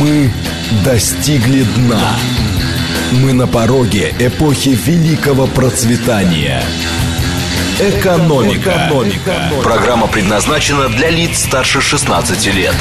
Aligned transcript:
Мы 0.00 0.30
достигли 0.82 1.62
дна. 1.76 2.16
Мы 3.22 3.34
на 3.34 3.46
пороге 3.46 4.14
эпохи 4.18 4.70
великого 4.70 5.46
процветания. 5.46 6.62
Экономика. 7.78 8.70
Экономика. 8.70 9.52
Программа 9.62 10.08
предназначена 10.08 10.88
для 10.88 11.10
лиц 11.10 11.40
старше 11.40 11.82
16 11.82 12.54
лет. 12.54 12.74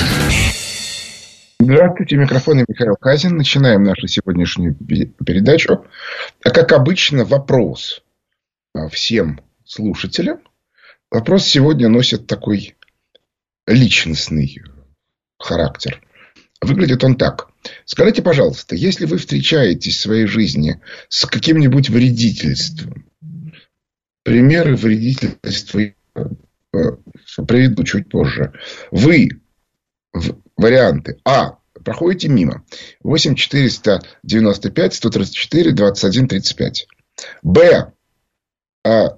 Здравствуйте, 1.59 2.15
микрофон 2.15 2.63
Михаил 2.65 2.95
Казин. 2.95 3.35
Начинаем 3.35 3.83
нашу 3.83 4.07
сегодняшнюю 4.07 4.75
передачу. 4.75 5.85
А 6.45 6.51
как 6.51 6.71
обычно, 6.71 7.25
вопрос 7.25 8.01
а, 8.73 8.87
всем 8.87 9.41
слушателям. 9.65 10.39
Вопрос 11.11 11.43
сегодня 11.43 11.89
носит 11.89 12.27
такой 12.27 12.77
личностный 13.67 14.63
характер. 15.37 16.01
Выглядит 16.61 17.03
он 17.03 17.15
так. 17.15 17.49
Скажите, 17.85 18.21
пожалуйста, 18.21 18.75
если 18.75 19.05
вы 19.05 19.17
встречаетесь 19.17 19.97
в 19.97 20.01
своей 20.01 20.25
жизни 20.25 20.81
с 21.07 21.25
каким-нибудь 21.25 21.89
вредительством, 21.89 23.05
примеры 24.23 24.75
вредительства 24.75 25.79
э, 25.79 25.93
приведу 27.47 27.83
чуть 27.83 28.09
позже. 28.09 28.53
Вы 28.91 29.29
варианты. 30.57 31.19
А. 31.25 31.57
Проходите 31.83 32.27
мимо. 32.27 32.65
8 33.03 33.35
495 33.35 34.93
134 34.93 35.71
21 35.71 36.27
35. 36.27 36.87
Б. 37.41 37.93
А, 38.85 39.17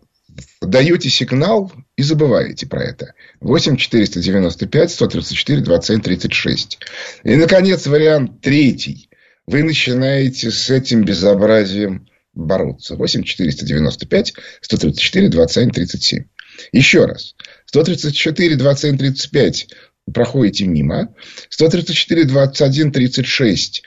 даете 0.62 1.09
сигнал 1.09 1.72
и 2.02 2.04
забываете 2.04 2.66
про 2.66 2.84
это. 2.84 3.14
8 3.41 3.78
495 3.78 4.92
134 4.92 5.62
27 5.62 6.02
36. 6.02 6.80
И, 7.23 7.36
наконец, 7.36 7.86
вариант 7.86 8.42
третий. 8.42 9.09
Вы 9.46 9.64
начинаете 9.64 10.50
с 10.52 10.70
этим 10.70 11.03
безобразием 11.03 12.08
бороться. 12.34 12.95
8 12.95 13.23
495 13.23 14.34
134 14.62 15.30
27 15.30 15.70
37. 15.70 16.23
Еще 16.72 17.06
раз. 17.06 17.36
134 17.67 18.56
27 18.56 18.97
35 18.97 19.68
проходите 20.12 20.66
мимо. 20.66 21.14
134 21.50 22.25
21 22.25 22.92
36 22.92 23.84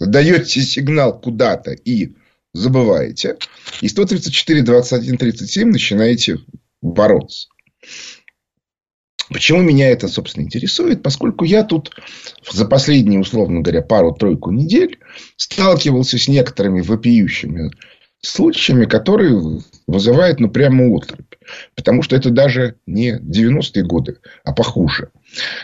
даете 0.00 0.62
сигнал 0.62 1.20
куда-то 1.20 1.70
и 1.70 2.14
забываете. 2.54 3.36
И 3.80 3.88
134, 3.88 4.62
21, 4.62 5.18
37 5.18 5.70
начинаете 5.70 6.38
бороться. 6.84 7.48
Почему 9.30 9.62
меня 9.62 9.88
это, 9.88 10.06
собственно, 10.06 10.44
интересует? 10.44 11.02
Поскольку 11.02 11.44
я 11.44 11.64
тут 11.64 11.90
за 12.48 12.66
последние, 12.66 13.20
условно 13.20 13.60
говоря, 13.60 13.82
пару-тройку 13.82 14.50
недель 14.50 14.98
сталкивался 15.36 16.18
с 16.18 16.28
некоторыми 16.28 16.82
вопиющими 16.82 17.70
случаями, 18.20 18.84
которые 18.84 19.60
вызывают, 19.86 20.40
ну, 20.40 20.50
прямо 20.50 20.94
отрыбь. 20.94 21.34
Потому 21.74 22.02
что 22.02 22.16
это 22.16 22.30
даже 22.30 22.76
не 22.86 23.18
90-е 23.18 23.84
годы, 23.84 24.18
а 24.44 24.52
похуже. 24.52 25.10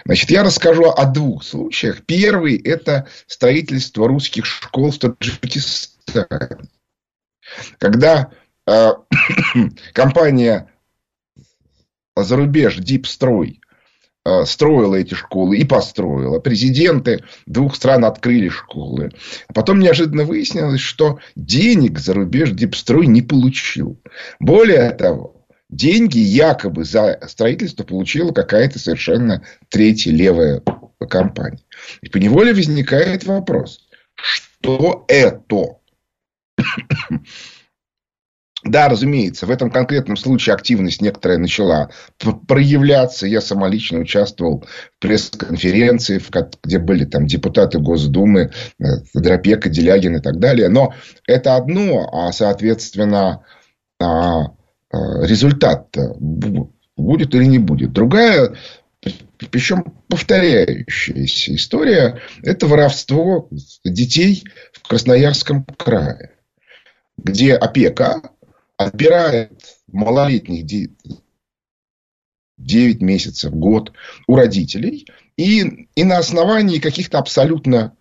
Значит, 0.05 0.31
я 0.31 0.43
расскажу 0.43 0.91
о 0.91 1.05
двух 1.07 1.43
случаях. 1.45 2.05
Первый– 2.07 2.57
это 2.65 3.09
строительство 3.27 4.09
русских 4.09 4.47
школ 4.47 4.91
в 4.91 4.99
Таджикистане. 4.99 6.27
Когда 7.79 8.31
э, 8.67 8.91
компания 9.93 10.71
зарубеж 12.17 12.77
Дипстрой 12.77 13.61
э, 14.25 14.45
строила 14.45 14.97
эти 14.97 15.15
школы 15.15 15.59
и 15.59 15.65
построила. 15.65 16.41
Президенты 16.41 17.25
двух 17.47 17.75
стран 17.77 18.05
открыли 18.05 18.49
школы. 18.49 19.11
А 19.49 19.53
потом 19.53 19.81
неожиданно 19.81 20.25
выяснилось, 20.25 20.81
что 20.81 21.19
денег 21.37 21.99
за 21.99 22.15
рубеж 22.15 22.51
Дипстрой 22.51 23.07
не 23.07 23.23
получил. 23.23 24.01
Более 24.39 24.91
того, 24.91 25.47
деньги 25.69 26.19
якобы 26.19 26.85
за 26.85 27.21
строительство 27.29 27.85
получила 27.85 28.33
какая-то 28.33 28.79
совершенно 28.79 29.45
третья 29.69 30.13
левая 30.13 30.63
компания. 31.09 31.61
И 32.03 32.09
по 32.09 32.19
неволе 32.19 32.53
возникает 32.53 33.25
вопрос, 33.25 33.87
что 34.15 35.05
это? 35.09 35.79
Да, 38.63 38.89
разумеется, 38.91 39.47
в 39.47 39.51
этом 39.51 39.71
конкретном 39.71 40.19
случае 40.19 40.55
активность 40.55 41.01
некоторая 41.01 41.39
начала 41.39 41.91
проявляться. 42.47 43.27
Я 43.27 43.41
сама 43.41 43.69
лично 43.69 44.01
участвовал 44.01 44.65
в 44.97 45.01
пресс-конференции, 45.01 46.21
где 46.63 46.79
были 46.79 47.07
там 47.07 47.27
депутаты 47.27 47.79
Госдумы, 47.79 48.51
э, 48.79 48.85
Дропека, 49.15 49.71
Делягин 49.71 50.17
и 50.17 50.21
так 50.21 50.39
далее. 50.39 50.69
Но 50.69 50.93
это 51.27 51.57
одно, 51.57 52.11
а, 52.13 52.33
соответственно, 52.33 53.45
а, 53.99 54.49
а, 54.93 55.25
результат 55.25 55.97
будет 56.19 57.35
или 57.35 57.45
не 57.45 57.59
будет. 57.59 57.93
Другая, 57.93 58.55
причем 59.51 59.85
повторяющаяся 60.09 61.55
история, 61.55 62.19
это 62.43 62.67
воровство 62.67 63.49
детей 63.85 64.45
в 64.75 64.87
Красноярском 64.87 65.65
крае 65.65 66.33
где 67.25 67.55
опека 67.55 68.23
отбирает 68.81 69.53
малолетних 69.89 70.65
9 72.57 73.03
месяцев, 73.03 73.53
год 73.53 73.93
у 74.27 74.37
родителей. 74.37 75.07
И, 75.37 75.87
и 75.95 76.05
на 76.05 76.17
основании 76.17 76.79
каких-то 76.79 77.19
абсолютно 77.19 77.95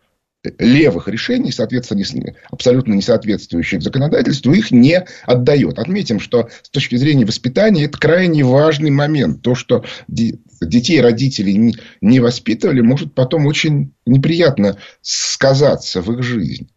левых 0.57 1.09
решений, 1.09 1.51
соответственно, 1.51 2.34
абсолютно 2.50 2.94
не 2.94 3.01
соответствующих 3.01 3.81
законодательству, 3.81 4.53
их 4.53 4.72
не 4.72 5.06
отдает. 5.25 5.79
Отметим, 5.79 6.22
что 6.22 6.47
с 6.62 6.69
точки 6.69 6.95
зрения 6.95 7.25
воспитания 7.25 7.84
это 7.84 7.97
крайне 7.97 8.45
важный 8.45 8.89
момент. 8.89 9.41
То, 9.41 9.56
что 9.56 9.84
детей 10.07 11.01
родители 11.01 11.75
не 12.00 12.19
воспитывали, 12.22 12.79
может 12.79 13.13
потом 13.13 13.47
очень 13.47 13.94
неприятно 14.06 14.78
сказаться 15.01 16.01
в 16.01 16.09
их 16.13 16.23
жизни. 16.23 16.69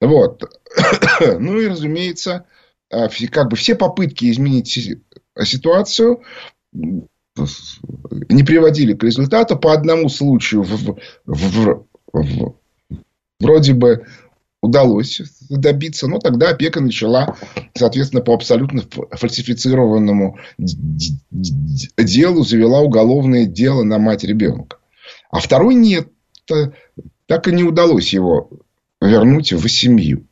Вот. 0.00 0.42
ну 1.20 1.60
и, 1.60 1.68
разумеется, 1.68 2.46
как 2.90 3.50
бы 3.50 3.56
все 3.56 3.74
попытки 3.74 4.30
изменить 4.30 4.90
ситуацию 5.42 6.22
не 6.72 8.42
приводили 8.44 8.94
к 8.94 9.02
результату. 9.04 9.56
По 9.56 9.72
одному 9.72 10.08
случаю 10.08 10.62
в, 10.62 10.96
в, 11.26 11.86
в, 12.12 12.54
вроде 13.38 13.72
бы 13.72 14.06
удалось 14.62 15.22
добиться, 15.48 16.06
но 16.06 16.18
тогда 16.18 16.50
опека 16.50 16.80
начала, 16.80 17.36
соответственно, 17.74 18.22
по 18.22 18.34
абсолютно 18.34 18.82
фальсифицированному 19.12 20.38
делу 21.96 22.42
завела 22.42 22.80
уголовное 22.80 23.46
дело 23.46 23.84
на 23.84 23.98
мать 23.98 24.24
ребенка. 24.24 24.78
А 25.30 25.40
второй 25.40 25.74
нет. 25.74 26.08
Так 27.26 27.46
и 27.46 27.52
не 27.52 27.62
удалось 27.62 28.12
его 28.12 28.50
вернуть 29.00 29.52
в 29.52 29.68
семью. 29.68 30.26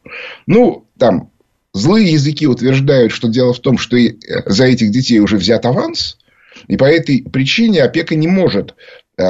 Ну, 0.47 0.89
там 0.99 1.31
злые 1.75 2.12
языки 2.12 2.47
утверждают, 2.47 3.12
что 3.12 3.29
дело 3.29 3.53
в 3.53 3.61
том, 3.61 3.79
что 3.79 3.97
э, 3.97 4.17
за 4.47 4.67
этих 4.67 4.91
детей 4.91 5.21
уже 5.21 5.37
взят 5.37 5.67
аванс, 5.67 6.19
и 6.67 6.77
по 6.77 6.84
этой 6.84 7.23
причине 7.23 7.83
опека 7.83 8.17
не 8.17 8.27
может 8.27 8.75
э, 9.17 9.23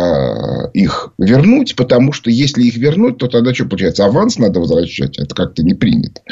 их 0.73 1.13
вернуть, 1.19 1.77
потому 1.77 2.13
что 2.13 2.31
если 2.31 2.63
их 2.63 2.77
вернуть, 2.77 3.19
то 3.19 3.29
тогда 3.29 3.53
что 3.53 3.67
получается? 3.67 4.07
Аванс 4.07 4.39
надо 4.39 4.61
возвращать, 4.61 5.19
это 5.19 5.35
как-то 5.35 5.63
не 5.63 5.75
принято. 5.75 6.23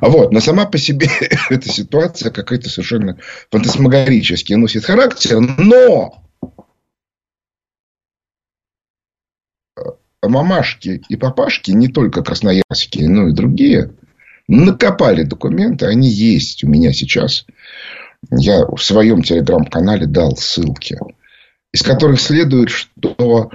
Вот. 0.00 0.32
Но 0.32 0.40
сама 0.40 0.66
по 0.66 0.78
себе 0.78 1.08
эта 1.50 1.68
ситуация 1.68 2.30
какая-то 2.30 2.68
совершенно 2.68 3.18
фантасмагорически 3.50 4.52
носит 4.54 4.84
характер, 4.84 5.40
но 5.40 6.22
мамашки 10.22 11.02
и 11.08 11.16
папашки, 11.16 11.70
не 11.70 11.88
только 11.88 12.22
красноярские, 12.22 13.08
но 13.08 13.28
и 13.28 13.32
другие, 13.32 13.92
накопали 14.48 15.22
документы, 15.22 15.86
они 15.86 16.08
есть 16.08 16.64
у 16.64 16.68
меня 16.68 16.92
сейчас. 16.92 17.46
Я 18.30 18.64
в 18.66 18.78
своем 18.78 19.22
телеграм-канале 19.22 20.06
дал 20.06 20.36
ссылки, 20.36 20.98
из 21.72 21.82
которых 21.82 22.20
следует, 22.20 22.70
что 22.70 23.50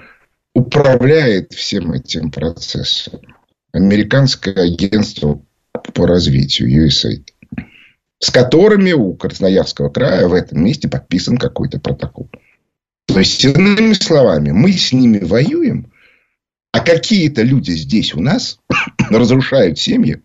управляет 0.54 1.54
всем 1.54 1.92
этим 1.92 2.32
процессом 2.32 3.20
американское 3.74 4.54
агентство 4.54 5.42
по 5.94 6.08
развитию 6.08 6.88
USAID, 6.88 7.24
с 8.20 8.30
которыми 8.30 8.94
у 8.94 9.16
Красноярского 9.16 9.90
края 9.90 10.28
в 10.28 10.34
этом 10.34 10.64
месте 10.64 10.88
подписан 10.88 11.38
какой-то 11.38 11.80
протокол. 11.80 12.30
То 13.08 13.20
есть, 13.20 13.44
иными 13.44 13.94
словами, 13.94 14.52
мы 14.52 14.72
с 14.72 14.94
ними 14.94 15.20
воюем, 15.20 15.92
а 16.72 16.80
какие-то 16.80 17.42
люди 17.42 17.72
здесь 17.72 18.14
у 18.14 18.22
нас 18.22 18.60
разрушают 19.10 19.80
семьи 19.80 20.22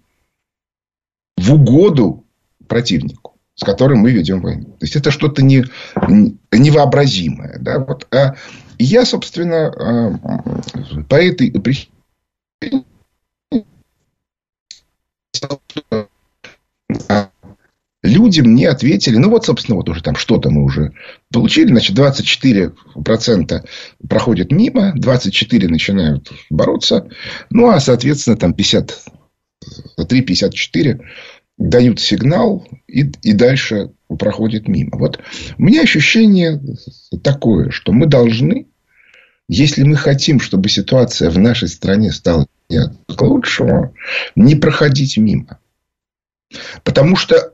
в 1.38 1.54
угоду 1.54 2.24
противнику, 2.66 3.36
с 3.54 3.64
которым 3.64 4.00
мы 4.00 4.10
ведем 4.12 4.40
войну. 4.40 4.64
То 4.78 4.84
есть, 4.84 4.96
это 4.96 5.10
что-то 5.10 5.42
не, 5.42 5.64
невообразимое. 6.52 7.58
Да? 7.60 7.78
Вот, 7.78 8.06
а 8.12 8.34
я, 8.78 9.04
собственно, 9.04 10.18
по 11.08 11.16
этой 11.16 11.50
причине 11.50 12.84
люди 18.02 18.40
мне 18.40 18.68
ответили, 18.68 19.16
ну 19.16 19.30
вот, 19.30 19.44
собственно, 19.44 19.76
вот 19.76 19.88
уже 19.88 20.02
там 20.02 20.16
что-то 20.16 20.50
мы 20.50 20.64
уже 20.64 20.92
получили, 21.32 21.68
значит, 21.68 21.96
24% 21.98 23.64
проходят 24.08 24.52
мимо, 24.52 24.92
24 24.94 25.68
начинают 25.68 26.30
бороться, 26.50 27.08
ну, 27.50 27.68
а, 27.70 27.80
соответственно, 27.80 28.36
там 28.36 28.54
53-54 29.98 31.00
дают 31.58 32.00
сигнал 32.00 32.66
и, 32.86 33.10
и 33.22 33.32
дальше 33.32 33.90
проходит 34.18 34.68
мимо. 34.68 34.96
Вот 34.96 35.20
у 35.58 35.62
меня 35.62 35.82
ощущение 35.82 36.60
такое, 37.22 37.70
что 37.70 37.92
мы 37.92 38.06
должны, 38.06 38.68
если 39.48 39.82
мы 39.82 39.96
хотим, 39.96 40.40
чтобы 40.40 40.68
ситуация 40.68 41.30
в 41.30 41.38
нашей 41.38 41.68
стране 41.68 42.12
стала 42.12 42.46
к 42.68 43.22
лучшему, 43.22 43.94
не 44.36 44.54
проходить 44.54 45.16
мимо. 45.16 45.58
Потому 46.84 47.16
что 47.16 47.50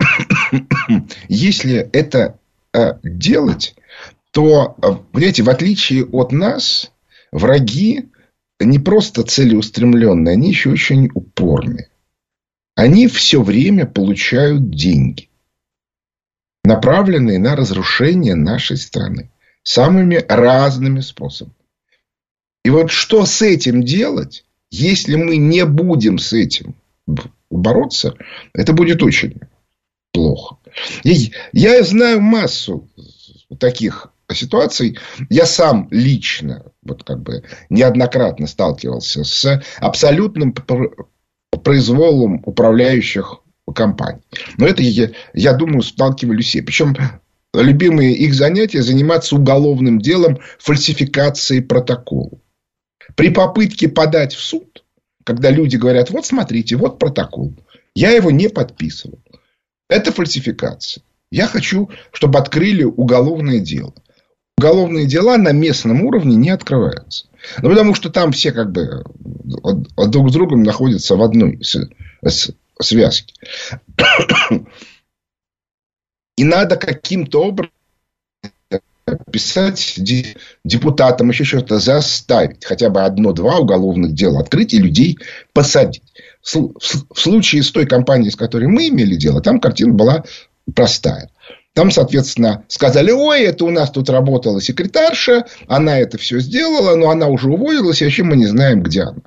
если 1.29 1.89
это 1.93 2.39
э, 2.73 2.95
делать, 3.03 3.75
то, 4.33 4.77
э, 4.83 4.89
понимаете, 5.13 5.43
в 5.43 5.51
отличие 5.51 6.05
от 6.05 6.33
нас, 6.33 6.93
враги 7.33 8.11
не 8.61 8.79
просто 8.79 9.23
целеустремленные, 9.23 10.33
они 10.35 10.49
еще 10.49 10.71
очень 10.71 11.11
упорные. 11.15 11.89
Они 12.75 13.07
все 13.07 13.43
время 13.43 13.87
получают 13.87 14.71
деньги, 14.71 15.29
направленные 16.65 17.39
на 17.39 17.55
разрушение 17.55 18.35
нашей 18.35 18.77
страны 18.77 19.31
самыми 19.63 20.25
разными 20.29 21.01
способами. 21.01 21.57
И 22.65 22.71
вот 22.71 22.91
что 22.91 23.27
с 23.27 23.43
этим 23.43 23.83
делать, 23.83 24.45
если 24.71 25.17
мы 25.17 25.37
не 25.37 25.65
будем 25.65 26.19
с 26.19 26.33
этим 26.33 26.75
бороться, 27.51 28.15
это 28.53 28.73
будет 28.73 29.03
очень 29.03 29.41
плохо. 30.13 30.57
И 31.03 31.33
я 31.53 31.83
знаю 31.83 32.21
массу 32.21 32.89
таких 33.59 34.09
ситуаций. 34.33 34.99
Я 35.29 35.47
сам 35.47 35.89
лично, 35.91 36.65
вот 36.83 37.05
как 37.05 37.23
бы 37.23 37.45
неоднократно 37.71 38.47
сталкивался 38.47 39.25
с 39.25 39.63
абсолютным 39.79 40.53
произволом 41.65 42.43
управляющих 42.45 43.41
компаний. 43.75 44.23
Но 44.59 44.67
это, 44.67 44.83
я, 45.33 45.53
думаю, 45.55 45.83
сталкивались 45.83 46.47
все. 46.47 46.63
Причем 46.63 46.95
любимые 47.53 48.15
их 48.15 48.35
занятия 48.35 48.83
заниматься 48.83 49.35
уголовным 49.35 49.99
делом 49.99 50.39
фальсификации 50.59 51.61
протокола. 51.61 52.39
При 53.17 53.31
попытке 53.31 53.89
подать 53.89 54.35
в 54.35 54.41
суд 54.41 54.85
когда 55.25 55.51
люди 55.51 55.77
говорят, 55.77 56.11
вот 56.11 56.27
смотрите, 56.27 56.77
вот 56.77 56.99
протокол. 56.99 57.55
Я 57.95 58.11
его 58.11 58.31
не 58.31 58.49
подписывал. 58.49 59.19
Это 59.89 60.13
фальсификация. 60.13 61.03
Я 61.31 61.47
хочу, 61.49 61.91
чтобы 62.13 62.39
открыли 62.39 62.85
уголовное 62.85 63.59
дело. 63.59 63.95
Уголовные 64.59 65.07
дела 65.07 65.37
на 65.37 65.53
местном 65.53 66.03
уровне 66.03 66.37
не 66.37 66.51
открываются. 66.51 67.27
Ну, 67.61 67.69
потому 67.71 67.95
что 67.95 68.09
там 68.09 68.33
все 68.33 68.53
как 68.53 68.73
бы 68.73 69.05
друг 70.07 70.31
с 70.31 70.33
другом 70.33 70.63
находятся 70.63 71.17
в 71.17 71.23
одной 71.23 71.61
связке. 72.81 73.35
И 76.37 76.45
надо 76.45 76.77
каким-то 76.77 77.45
образом 77.45 77.71
писать 79.31 80.01
депутатам, 80.65 81.29
еще 81.29 81.45
что-то 81.45 81.79
заставить. 81.79 82.65
Хотя 82.65 82.89
бы 82.89 83.03
одно-два 83.03 83.59
уголовных 83.59 84.15
дела 84.15 84.41
открыть 84.41 84.73
и 84.73 84.79
людей 84.79 85.19
посадить. 85.53 86.03
В 86.43 86.81
случае 87.15 87.63
с 87.63 87.71
той 87.71 87.87
компанией, 87.87 88.31
с 88.31 88.37
которой 88.37 88.67
мы 88.67 88.89
имели 88.89 89.17
дело, 89.17 89.43
там 89.43 89.61
картина 89.61 89.93
была 89.93 90.25
простая. 90.75 91.31
Там, 91.75 91.91
соответственно, 91.91 92.65
сказали, 92.69 93.11
ой, 93.11 93.43
это 93.43 93.65
у 93.65 93.71
нас 93.71 93.91
тут 93.91 94.09
работала 94.09 94.61
секретарша, 94.61 95.45
она 95.67 95.99
это 95.99 96.19
все 96.19 96.39
сделала, 96.39 96.95
но 96.95 97.11
она 97.11 97.27
уже 97.27 97.49
уволилась, 97.51 98.01
и 98.01 98.05
вообще 98.05 98.23
мы 98.23 98.37
не 98.37 98.47
знаем, 98.47 98.83
где 98.83 99.03
она. 99.03 99.23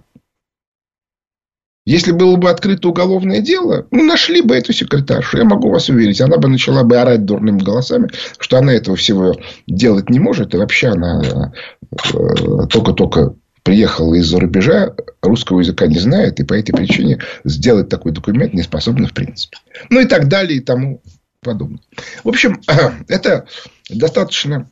Если 1.86 2.12
было 2.12 2.36
бы 2.36 2.50
открыто 2.50 2.90
уголовное 2.90 3.40
дело, 3.40 3.88
ну, 3.92 4.04
нашли 4.04 4.42
бы 4.42 4.56
эту 4.56 4.74
секретаршу. 4.74 5.38
Я 5.38 5.46
могу 5.46 5.70
вас 5.70 5.88
уверить, 5.88 6.20
она 6.20 6.38
бы 6.38 6.50
начала 6.50 6.84
бы 6.84 6.98
орать 6.98 7.24
дурными 7.24 7.60
голосами, 7.60 8.10
что 8.40 8.58
она 8.58 8.74
этого 8.74 8.98
всего 8.98 9.38
делать 9.68 10.10
не 10.10 10.20
может. 10.20 10.54
И 10.54 10.58
вообще 10.58 10.90
она 10.90 11.54
э, 11.92 12.68
только-только 12.70 13.36
приехала 13.64 14.16
из-за 14.16 14.38
рубежа, 14.38 14.96
русского 15.22 15.62
языка 15.62 15.88
не 15.88 16.00
знает, 16.00 16.42
и 16.42 16.44
по 16.44 16.56
этой 16.56 16.74
причине 16.74 17.20
сделать 17.46 17.88
такой 17.88 18.12
документ 18.12 18.54
не 18.54 18.64
способна 18.64 19.08
в 19.08 19.14
принципе. 19.14 19.58
Ну, 19.90 20.02
и 20.02 20.06
так 20.06 20.28
далее, 20.28 20.58
и 20.58 20.62
тому 20.62 21.02
подобное. 21.42 21.82
В 22.24 22.30
общем, 22.30 22.62
это 23.08 23.48
достаточно 23.90 24.70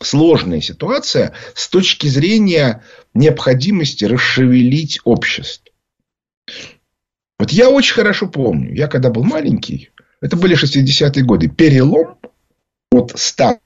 сложная 0.00 0.60
ситуация 0.60 1.34
с 1.54 1.68
точки 1.68 2.06
зрения 2.08 2.82
необходимости 3.14 4.04
расшевелить 4.04 5.00
общество. 5.04 5.72
Вот 7.38 7.50
я 7.50 7.70
очень 7.70 7.94
хорошо 7.94 8.28
помню, 8.28 8.74
я 8.74 8.88
когда 8.88 9.10
был 9.10 9.24
маленький, 9.24 9.90
это 10.20 10.36
были 10.36 10.56
60-е 10.56 11.24
годы, 11.24 11.48
перелом 11.48 12.18
от 12.92 13.18
старого 13.18 13.60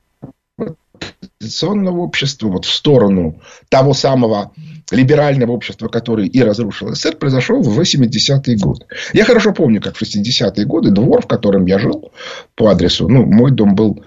традиционного 1.38 1.98
общества 1.98 2.48
вот 2.48 2.64
в 2.64 2.72
сторону 2.72 3.40
того 3.68 3.94
самого 3.94 4.52
либерального 4.90 5.52
общества, 5.52 5.88
которое 5.88 6.26
и 6.26 6.40
разрушил 6.40 6.94
СССР, 6.94 7.16
произошел 7.16 7.62
в 7.62 7.78
80-е 7.78 8.56
годы. 8.56 8.86
Я 9.12 9.24
хорошо 9.24 9.52
помню, 9.52 9.80
как 9.80 9.96
в 9.96 10.02
60-е 10.02 10.64
годы 10.64 10.90
двор, 10.90 11.22
в 11.22 11.26
котором 11.26 11.66
я 11.66 11.78
жил 11.78 12.12
по 12.54 12.68
адресу, 12.68 13.08
ну, 13.08 13.24
мой 13.26 13.50
дом 13.50 13.74
был 13.74 14.02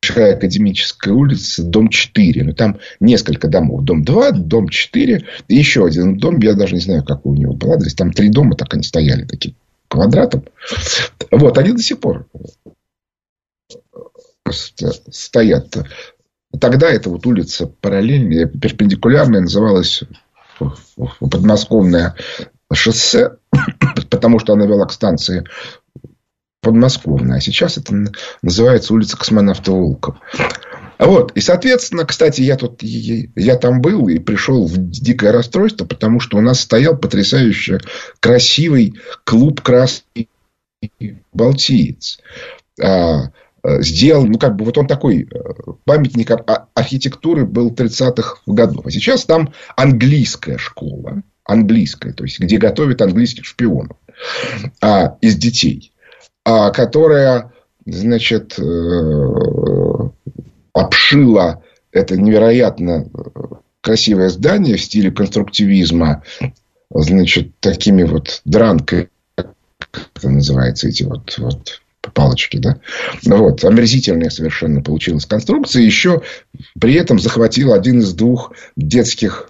Большая 0.00 0.36
Академическая 0.36 1.12
улица, 1.12 1.64
дом 1.64 1.88
4. 1.88 2.44
Ну, 2.44 2.52
там 2.54 2.78
несколько 3.00 3.48
домов. 3.48 3.82
Дом 3.82 4.04
2, 4.04 4.30
дом 4.32 4.68
4 4.68 5.24
и 5.48 5.54
еще 5.54 5.84
один 5.84 6.18
дом. 6.18 6.38
Я 6.38 6.54
даже 6.54 6.74
не 6.74 6.80
знаю, 6.80 7.04
какой 7.04 7.32
у 7.32 7.36
него 7.36 7.54
был 7.54 7.72
адрес. 7.72 7.94
Там 7.94 8.12
три 8.12 8.28
дома, 8.28 8.54
так 8.54 8.72
они 8.72 8.84
стояли 8.84 9.24
таким 9.24 9.54
квадратом. 9.88 10.44
Вот, 11.30 11.58
они 11.58 11.72
до 11.72 11.82
сих 11.82 11.98
пор 11.98 12.26
стоят. 14.48 15.76
Тогда 16.60 16.90
эта 16.90 17.10
вот 17.10 17.26
улица 17.26 17.66
параллельная, 17.66 18.46
перпендикулярная, 18.46 19.42
называлась 19.42 20.02
подмосковное 21.20 22.14
шоссе, 22.72 23.36
потому 24.10 24.38
что 24.38 24.54
она 24.54 24.66
вела 24.66 24.86
к 24.86 24.92
станции 24.92 25.44
подмосковная. 26.60 27.36
А 27.36 27.40
сейчас 27.40 27.78
это 27.78 27.94
называется 28.42 28.94
улица 28.94 29.16
космонавта 29.16 29.72
Волкова. 29.72 30.20
Вот. 30.98 31.32
И, 31.36 31.40
соответственно, 31.40 32.04
кстати, 32.04 32.40
я 32.40 32.56
тут, 32.56 32.82
я 32.82 33.56
там 33.56 33.80
был 33.80 34.08
и 34.08 34.18
пришел 34.18 34.66
в 34.66 34.76
дикое 34.90 35.32
расстройство, 35.32 35.84
потому 35.84 36.18
что 36.18 36.38
у 36.38 36.40
нас 36.40 36.60
стоял 36.60 36.96
потрясающе 36.96 37.78
красивый 38.18 38.98
клуб 39.24 39.60
«Красный 39.60 40.28
Балтиец». 41.32 42.18
А, 43.62 43.82
сделал, 43.82 44.26
ну, 44.26 44.38
как 44.38 44.56
бы, 44.56 44.64
вот 44.64 44.78
он 44.78 44.86
такой 44.86 45.22
э, 45.22 45.38
памятник 45.84 46.30
архитектуры 46.74 47.44
был 47.44 47.70
30-х 47.72 48.38
годов. 48.46 48.86
А 48.86 48.90
сейчас 48.90 49.24
там 49.24 49.52
английская 49.76 50.58
школа, 50.58 51.22
английская, 51.44 52.12
то 52.12 52.24
есть, 52.24 52.38
где 52.38 52.58
готовят 52.58 53.02
английских 53.02 53.44
шпионов 53.44 53.96
а, 54.80 55.16
из 55.20 55.36
детей. 55.36 55.92
А, 56.44 56.70
которая, 56.70 57.52
значит, 57.84 58.58
э, 58.58 58.62
обшила 60.72 61.62
это 61.92 62.16
невероятно 62.16 63.06
красивое 63.80 64.28
здание 64.28 64.76
в 64.76 64.82
стиле 64.82 65.10
конструктивизма, 65.10 66.22
значит, 66.90 67.58
такими 67.60 68.02
вот 68.02 68.40
дранками, 68.44 69.08
как 69.34 70.10
это 70.14 70.28
называется, 70.28 70.88
эти 70.88 71.02
вот, 71.02 71.36
вот 71.38 71.80
палочки, 72.14 72.58
да? 72.58 72.80
Вот, 73.24 73.64
омерзительная 73.64 74.30
совершенно 74.30 74.82
получилась 74.82 75.26
конструкция. 75.26 75.82
Еще 75.82 76.22
при 76.80 76.94
этом 76.94 77.18
захватил 77.18 77.72
один 77.72 78.00
из 78.00 78.14
двух 78.14 78.52
детских 78.76 79.48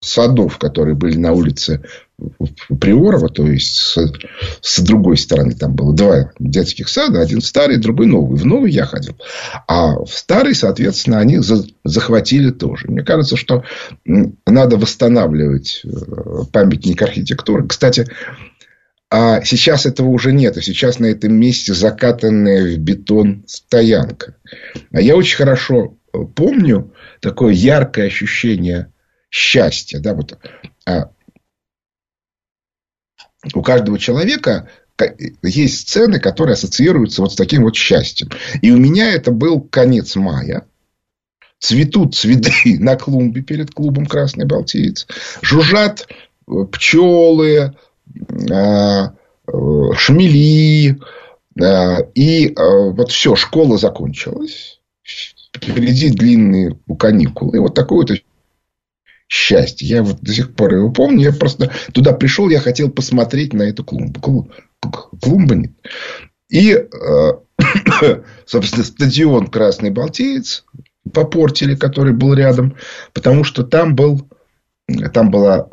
садов, 0.00 0.58
которые 0.58 0.94
были 0.94 1.16
на 1.16 1.32
улице 1.32 1.82
Приорова, 2.80 3.28
то 3.28 3.46
есть 3.46 3.76
с, 3.76 4.12
с 4.60 4.80
другой 4.80 5.16
стороны 5.16 5.52
там 5.54 5.74
было 5.74 5.94
два 5.94 6.32
детских 6.38 6.88
сада, 6.88 7.20
один 7.20 7.40
старый, 7.40 7.78
другой 7.78 8.06
новый. 8.06 8.38
В 8.38 8.44
новый 8.44 8.72
я 8.72 8.86
ходил, 8.86 9.16
а 9.68 10.04
в 10.04 10.08
старый, 10.08 10.54
соответственно, 10.54 11.18
они 11.18 11.38
за, 11.38 11.64
захватили 11.84 12.50
тоже. 12.50 12.88
Мне 12.88 13.02
кажется, 13.02 13.36
что 13.36 13.62
надо 14.04 14.76
восстанавливать 14.76 15.82
э, 15.84 15.88
памятник 16.52 17.00
архитектуры. 17.02 17.66
Кстати, 17.66 18.06
а 19.10 19.42
сейчас 19.42 19.86
этого 19.86 20.08
уже 20.08 20.32
нет. 20.32 20.56
Сейчас 20.62 20.98
на 20.98 21.06
этом 21.06 21.34
месте 21.34 21.72
закатанная 21.72 22.76
в 22.76 22.78
бетон 22.78 23.44
стоянка. 23.46 24.36
А 24.92 25.00
я 25.00 25.16
очень 25.16 25.36
хорошо 25.36 25.96
помню 26.34 26.94
такое 27.20 27.54
яркое 27.54 28.06
ощущение 28.06 28.92
счастья. 29.30 29.98
Да, 30.00 30.14
вот, 30.14 30.38
а, 30.86 31.10
у 33.54 33.62
каждого 33.62 33.98
человека 33.98 34.68
есть 35.42 35.88
сцены, 35.88 36.18
которые 36.18 36.54
ассоциируются 36.54 37.22
вот 37.22 37.32
с 37.32 37.36
таким 37.36 37.62
вот 37.62 37.76
счастьем. 37.76 38.30
И 38.62 38.70
у 38.70 38.76
меня 38.76 39.12
это 39.12 39.30
был 39.30 39.60
конец 39.60 40.16
мая. 40.16 40.66
Цветут 41.60 42.14
цветы 42.14 42.78
на 42.78 42.96
клумбе 42.96 43.42
перед 43.42 43.70
клубом 43.70 44.06
«Красный 44.06 44.44
Балтиец». 44.44 45.06
Жужжат 45.40 46.08
э, 46.46 46.52
пчелы, 46.72 47.48
э, 47.48 47.72
шмели. 49.96 50.98
А, 51.60 52.00
и 52.14 52.48
э, 52.48 52.52
вот 52.56 53.10
все, 53.10 53.34
школа 53.36 53.78
закончилась. 53.78 54.80
Впереди 55.52 56.10
длинные 56.10 56.78
каникулы. 56.98 57.56
И 57.56 57.60
вот 57.60 57.74
такое 57.74 58.06
вот 58.06 58.10
счастье. 59.26 59.88
Я 59.88 60.02
вот 60.02 60.20
до 60.20 60.32
сих 60.32 60.54
пор 60.54 60.74
его 60.74 60.90
помню. 60.90 61.24
Я 61.24 61.32
просто 61.32 61.72
туда 61.92 62.12
пришел, 62.12 62.48
я 62.48 62.60
хотел 62.60 62.90
посмотреть 62.90 63.52
на 63.52 63.62
эту 63.62 63.84
клумбу. 63.84 64.50
Клумба 65.20 65.54
нет. 65.54 65.72
И, 66.48 66.72
э, 66.72 67.32
собственно, 68.46 68.84
стадион 68.84 69.48
Красный 69.48 69.90
Балтиец 69.90 70.64
попортили, 71.12 71.74
который 71.74 72.12
был 72.12 72.34
рядом, 72.34 72.76
потому 73.12 73.42
что 73.44 73.64
там 73.64 73.96
был, 73.96 74.28
там 75.12 75.30
была 75.30 75.68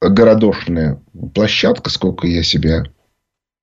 городошная 0.00 1.00
площадка, 1.34 1.90
сколько 1.90 2.26
я 2.26 2.42
себя 2.42 2.84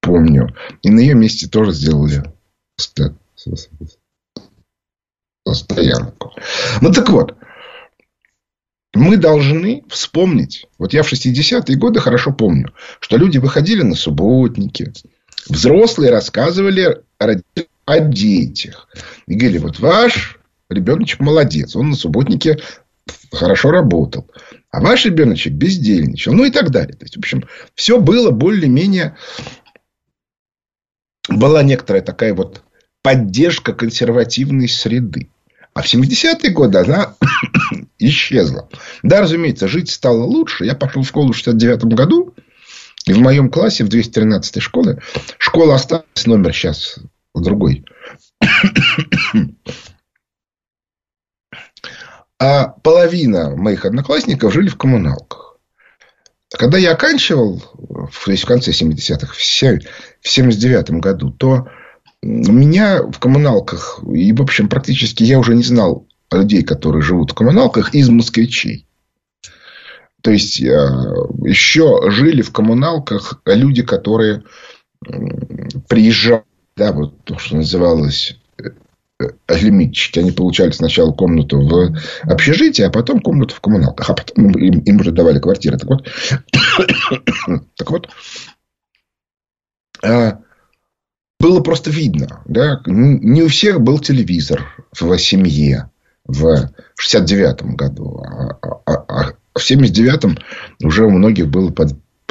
помню. 0.01 0.55
И 0.81 0.89
на 0.89 0.99
ее 0.99 1.15
месте 1.15 1.47
тоже 1.47 1.71
сделали 1.71 2.23
стоянку. 5.53 6.33
Ну, 6.81 6.91
так 6.91 7.09
вот 7.09 7.35
мы 8.93 9.17
должны 9.17 9.83
вспомнить, 9.89 10.67
вот 10.77 10.93
я 10.93 11.03
в 11.03 11.11
60-е 11.11 11.77
годы 11.77 11.99
хорошо 11.99 12.31
помню, 12.31 12.73
что 12.99 13.17
люди 13.17 13.39
выходили 13.39 13.81
на 13.81 13.95
субботники, 13.95 14.93
взрослые 15.49 16.11
рассказывали 16.11 17.01
о 17.17 17.99
детях. 17.99 18.87
И 19.27 19.33
говорили, 19.33 19.57
вот 19.57 19.79
ваш 19.79 20.39
ребеночек 20.69 21.19
молодец, 21.19 21.75
он 21.75 21.89
на 21.89 21.95
субботнике 21.95 22.59
хорошо 23.33 23.71
работал. 23.71 24.29
А 24.71 24.81
ваш 24.81 25.05
ребеночек 25.05 25.53
бездельничал. 25.53 26.33
Ну 26.33 26.45
и 26.45 26.51
так 26.51 26.71
далее. 26.71 26.95
То 26.95 27.05
есть, 27.05 27.15
в 27.15 27.19
общем, 27.19 27.45
все 27.75 27.99
было 27.99 28.31
более-менее... 28.31 29.17
Была 31.29 31.63
некоторая 31.63 32.01
такая 32.03 32.33
вот 32.33 32.63
поддержка 33.01 33.73
консервативной 33.73 34.67
среды. 34.67 35.29
А 35.73 35.81
в 35.81 35.85
70-е 35.85 36.51
годы 36.51 36.79
она 36.79 37.15
исчезла. 37.99 38.69
Да, 39.03 39.21
разумеется, 39.21 39.67
жить 39.67 39.89
стало 39.89 40.23
лучше. 40.23 40.65
Я 40.65 40.75
пошел 40.75 41.01
в 41.03 41.07
школу 41.07 41.31
в 41.31 41.35
69 41.35 41.85
году. 41.85 42.35
И 43.05 43.13
в 43.13 43.19
моем 43.19 43.49
классе, 43.49 43.83
в 43.83 43.89
213 43.89 44.61
школе, 44.61 45.01
школа 45.37 45.75
осталась, 45.75 46.25
номер 46.25 46.53
сейчас 46.53 46.99
другой. 47.33 47.83
А 52.45 52.67
половина 52.83 53.55
моих 53.55 53.85
одноклассников 53.85 54.51
жили 54.51 54.67
в 54.67 54.75
коммуналках. 54.75 55.57
Когда 56.51 56.77
я 56.77 56.91
оканчивал, 56.91 57.63
то 58.25 58.31
есть 58.31 58.43
в 58.43 58.47
конце 58.47 58.71
70-х, 58.71 59.33
в 59.33 59.41
79 59.41 60.91
году, 60.99 61.31
то 61.31 61.69
меня 62.21 63.01
в 63.01 63.17
коммуналках, 63.19 64.01
и, 64.13 64.33
в 64.33 64.41
общем, 64.41 64.67
практически 64.67 65.23
я 65.23 65.39
уже 65.39 65.55
не 65.55 65.63
знал 65.63 66.05
людей, 66.33 66.63
которые 66.63 67.01
живут 67.01 67.31
в 67.31 67.33
коммуналках, 67.33 67.95
из 67.95 68.09
москвичей. 68.09 68.87
То 70.21 70.31
есть, 70.31 70.61
э, 70.61 70.65
еще 71.45 72.11
жили 72.11 72.41
в 72.41 72.51
коммуналках 72.51 73.41
люди, 73.45 73.83
которые 73.83 74.43
приезжали, 75.87 76.43
да, 76.75 76.91
вот 76.91 77.23
то, 77.23 77.37
что 77.37 77.55
называлось 77.55 78.37
лимитчики. 79.47 80.19
Они 80.19 80.31
получали 80.31 80.71
сначала 80.71 81.11
комнату 81.11 81.59
в 81.59 81.95
общежитии, 82.23 82.83
а 82.83 82.89
потом 82.89 83.19
комнату 83.19 83.55
в 83.55 83.61
коммуналках. 83.61 84.09
А 84.09 84.13
потом 84.13 84.51
им, 84.51 84.79
им 84.79 84.99
уже 84.99 85.11
давали 85.11 85.39
квартиры. 85.39 85.77
Так 85.77 85.89
вот, 85.89 86.07
так 87.77 87.91
вот 87.91 88.09
было 91.43 91.59
просто 91.59 91.91
видно. 91.91 92.41
Да? 92.45 92.81
Не 92.85 93.43
у 93.43 93.49
всех 93.49 93.81
был 93.81 93.99
телевизор 93.99 94.63
в 94.97 95.17
семье 95.17 95.91
в 96.25 96.69
69 96.95 97.75
году. 97.75 98.23
А, 98.23 98.57
а, 98.85 98.93
а 99.07 99.33
в 99.53 99.61
79 99.61 100.39
уже 100.83 101.05
у 101.05 101.09
многих 101.09 101.47
было 101.49 101.69
по, 101.69 101.85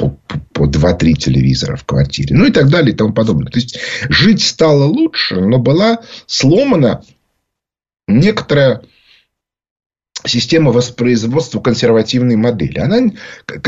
по, 0.09 0.37
по 0.53 0.67
2-3 0.67 1.13
телевизора 1.13 1.75
в 1.75 1.85
квартире. 1.85 2.35
Ну 2.35 2.45
и 2.45 2.51
так 2.51 2.69
далее 2.69 2.93
и 2.93 2.97
тому 2.97 3.13
подобное. 3.13 3.51
То 3.51 3.59
есть 3.59 3.79
жить 4.09 4.43
стало 4.43 4.85
лучше, 4.85 5.41
но 5.41 5.59
была 5.59 5.99
сломана 6.25 7.03
некоторая 8.07 8.81
система 10.25 10.71
воспроизводства 10.71 11.59
консервативной 11.59 12.35
модели. 12.35 12.79
Она, 12.79 13.11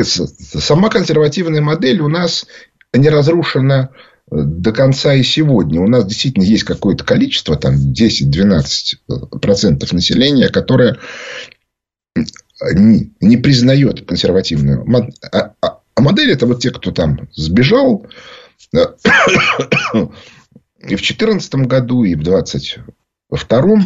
сама 0.04 0.90
консервативная 0.90 1.62
модель 1.62 2.02
у 2.02 2.08
нас 2.08 2.48
не 2.94 3.10
разрушена 3.10 3.90
до 4.32 4.72
конца 4.72 5.14
и 5.14 5.22
сегодня. 5.24 5.82
У 5.82 5.88
нас 5.88 6.06
действительно 6.06 6.44
есть 6.44 6.64
какое-то 6.64 7.04
количество, 7.04 7.58
там 7.58 7.76
10-12% 7.76 9.94
населения, 9.94 10.50
которое 10.50 10.98
не, 12.74 13.14
не 13.20 13.38
признает 13.38 14.06
консервативную 14.06 14.86
а, 15.96 16.02
модель. 16.02 16.32
Это 16.32 16.46
вот 16.46 16.60
те, 16.60 16.72
кто 16.72 16.92
там 16.92 17.28
сбежал 17.34 18.06
и 20.88 20.96
в 20.96 21.02
2014 21.02 21.56
году, 21.56 22.04
и 22.04 22.16
в 22.16 22.24
2022. 22.24 23.80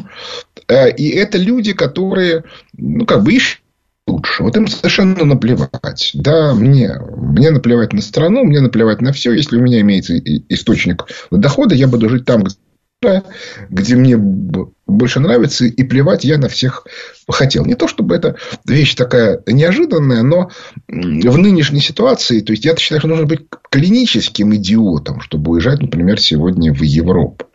Э, 0.67 0.91
и 0.91 1.09
это 1.09 1.37
люди, 1.37 1.73
которые 1.73 2.43
ну, 2.73 3.05
как 3.05 3.23
бы 3.23 3.33
ищут 3.33 3.61
лучше. 4.07 4.43
Вот 4.43 4.57
им 4.57 4.67
совершенно 4.67 5.23
наплевать. 5.23 6.11
Да, 6.13 6.53
мне, 6.53 6.91
мне 7.15 7.51
наплевать 7.51 7.93
на 7.93 8.01
страну, 8.01 8.43
мне 8.43 8.59
наплевать 8.59 9.01
на 9.01 9.13
все. 9.13 9.31
Если 9.33 9.57
у 9.57 9.61
меня 9.61 9.81
имеется 9.81 10.17
источник 10.17 11.05
дохода, 11.31 11.75
я 11.75 11.87
буду 11.87 12.09
жить 12.09 12.25
там, 12.25 12.43
где 13.69 13.95
мне 13.95 14.17
больше 14.89 15.19
нравится, 15.19 15.65
и 15.65 15.83
плевать 15.83 16.23
я 16.23 16.37
на 16.37 16.49
всех 16.49 16.85
хотел. 17.27 17.65
Не 17.65 17.75
то, 17.75 17.87
чтобы 17.87 18.15
это 18.15 18.35
вещь 18.65 18.95
такая 18.95 19.41
неожиданная, 19.45 20.23
но 20.23 20.49
в 20.87 21.37
нынешней 21.37 21.81
ситуации, 21.81 22.41
то 22.41 22.51
есть, 22.51 22.65
я 22.65 22.75
считаю, 22.75 23.01
что 23.01 23.07
нужно 23.07 23.25
быть 23.25 23.41
клиническим 23.69 24.55
идиотом, 24.55 25.21
чтобы 25.21 25.51
уезжать, 25.51 25.81
например, 25.81 26.19
сегодня 26.19 26.73
в 26.73 26.81
Европу. 26.81 27.45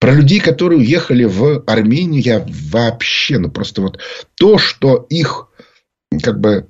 Про 0.00 0.12
людей, 0.12 0.40
которые 0.40 0.78
уехали 0.78 1.24
в 1.24 1.64
Армению, 1.66 2.22
я 2.22 2.46
вообще, 2.70 3.38
ну 3.38 3.50
просто 3.50 3.82
вот 3.82 3.98
то, 4.36 4.56
что 4.58 5.06
их 5.10 5.48
как 6.22 6.40
бы 6.40 6.68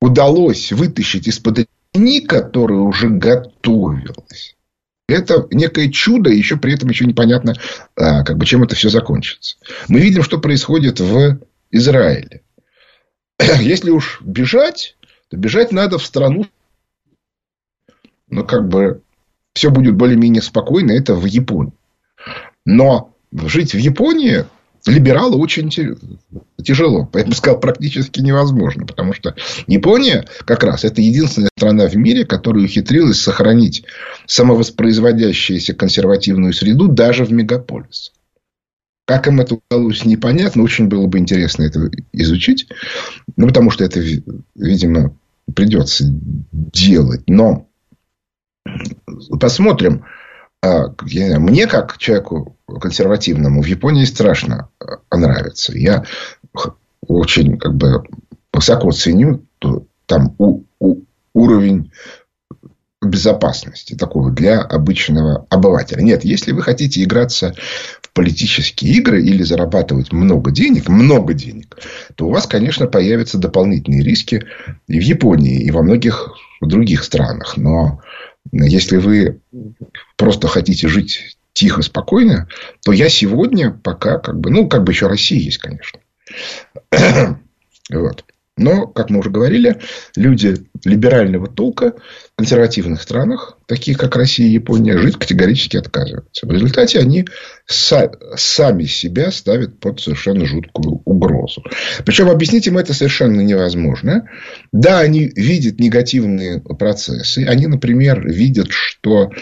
удалось 0.00 0.72
вытащить 0.72 1.26
из-под 1.26 1.66
тени, 1.92 2.20
которая 2.20 2.78
уже 2.78 3.08
готовилась. 3.08 4.55
Это 5.08 5.46
некое 5.52 5.90
чудо, 5.90 6.30
еще 6.30 6.56
при 6.56 6.74
этом 6.74 6.88
еще 6.88 7.04
непонятно, 7.04 7.54
а, 7.94 8.24
как 8.24 8.38
бы, 8.38 8.46
чем 8.46 8.64
это 8.64 8.74
все 8.74 8.88
закончится. 8.88 9.56
Мы 9.88 10.00
видим, 10.00 10.22
что 10.22 10.38
происходит 10.38 10.98
в 10.98 11.38
Израиле. 11.70 12.42
Если 13.60 13.90
уж 13.90 14.20
бежать, 14.22 14.96
то 15.28 15.36
бежать 15.36 15.70
надо 15.70 15.98
в 15.98 16.06
страну, 16.06 16.46
ну, 18.28 18.44
как 18.44 18.66
бы, 18.68 19.02
все 19.54 19.70
будет 19.70 19.94
более-менее 19.94 20.42
спокойно, 20.42 20.92
это 20.92 21.14
в 21.14 21.24
Японии. 21.24 21.72
Но 22.64 23.14
жить 23.32 23.74
в 23.74 23.78
Японии 23.78 24.44
либералу 24.86 25.38
очень 25.38 25.70
тяжело. 26.62 27.04
Бы 27.12 27.34
сказал, 27.34 27.60
практически 27.60 28.20
невозможно. 28.20 28.86
Потому 28.86 29.12
что 29.12 29.34
Япония 29.66 30.26
как 30.44 30.64
раз 30.64 30.84
это 30.84 31.00
единственная 31.00 31.50
страна 31.56 31.86
в 31.88 31.96
мире, 31.96 32.24
которая 32.24 32.64
ухитрилась 32.64 33.20
сохранить 33.20 33.84
самовоспроизводящуюся 34.26 35.74
консервативную 35.74 36.52
среду 36.52 36.88
даже 36.88 37.24
в 37.24 37.32
мегаполисах. 37.32 38.14
Как 39.06 39.28
им 39.28 39.40
это 39.40 39.58
удалось, 39.70 40.04
непонятно. 40.04 40.64
Очень 40.64 40.88
было 40.88 41.06
бы 41.06 41.18
интересно 41.18 41.62
это 41.62 41.90
изучить. 42.12 42.68
Ну, 43.36 43.46
потому 43.46 43.70
что 43.70 43.84
это, 43.84 44.00
видимо, 44.56 45.16
придется 45.54 46.04
делать. 46.52 47.22
Но 47.28 47.68
посмотрим, 49.38 50.04
мне, 51.02 51.66
как 51.66 51.98
человеку 51.98 52.56
консервативному, 52.80 53.62
в 53.62 53.66
Японии 53.66 54.04
страшно 54.04 54.68
а, 54.78 55.16
нравится. 55.16 55.76
Я 55.76 56.04
очень 57.06 57.58
как 57.58 57.74
бы 57.74 58.02
высоко 58.52 58.90
ценю 58.92 59.44
там 60.06 60.34
у, 60.38 60.62
у, 60.78 61.02
уровень 61.34 61.90
безопасности 63.02 63.94
такого 63.94 64.30
для 64.30 64.60
обычного 64.60 65.46
обывателя. 65.50 66.02
Нет, 66.02 66.24
если 66.24 66.52
вы 66.52 66.62
хотите 66.62 67.02
играться 67.02 67.54
в 68.00 68.12
политические 68.12 68.94
игры 68.94 69.22
или 69.22 69.42
зарабатывать 69.42 70.12
много 70.12 70.50
денег, 70.50 70.88
много 70.88 71.34
денег, 71.34 71.76
то 72.14 72.26
у 72.26 72.30
вас, 72.30 72.46
конечно, 72.46 72.86
появятся 72.86 73.38
дополнительные 73.38 74.02
риски 74.02 74.44
и 74.88 74.98
в 74.98 75.02
Японии, 75.02 75.62
и 75.62 75.70
во 75.70 75.82
многих 75.82 76.34
других 76.60 77.04
странах. 77.04 77.56
Но 77.56 78.00
если 78.52 78.96
вы 78.96 79.40
просто 80.16 80.48
хотите 80.48 80.88
жить 80.88 81.36
тихо, 81.52 81.82
спокойно, 81.82 82.48
то 82.84 82.92
я 82.92 83.08
сегодня 83.08 83.70
пока 83.70 84.18
как 84.18 84.38
бы, 84.38 84.50
ну, 84.50 84.68
как 84.68 84.84
бы 84.84 84.92
еще 84.92 85.06
Россия 85.06 85.38
есть, 85.38 85.58
конечно. 85.58 86.00
вот. 87.90 88.24
Но, 88.58 88.86
как 88.86 89.10
мы 89.10 89.18
уже 89.18 89.28
говорили, 89.28 89.76
люди 90.16 90.56
либерального 90.82 91.46
толка 91.46 91.92
в 92.32 92.36
консервативных 92.36 93.02
странах, 93.02 93.58
таких 93.66 93.98
как 93.98 94.16
Россия 94.16 94.46
и 94.46 94.52
Япония, 94.52 94.96
жить 94.96 95.18
категорически 95.18 95.76
отказываются. 95.76 96.46
В 96.46 96.50
результате 96.50 97.00
они 97.00 97.26
сами 97.66 98.84
себя 98.84 99.30
ставят 99.30 99.78
под 99.78 100.00
совершенно 100.00 100.46
жуткую 100.46 101.02
угрозу. 101.04 101.62
Причем 102.06 102.30
объяснить 102.30 102.66
им 102.66 102.78
это 102.78 102.94
совершенно 102.94 103.42
невозможно. 103.42 104.26
Да, 104.72 105.00
они 105.00 105.30
видят 105.36 105.78
негативные 105.78 106.60
процессы. 106.60 107.44
Они, 107.44 107.66
например, 107.66 108.26
видят, 108.26 108.68
что 108.70 109.32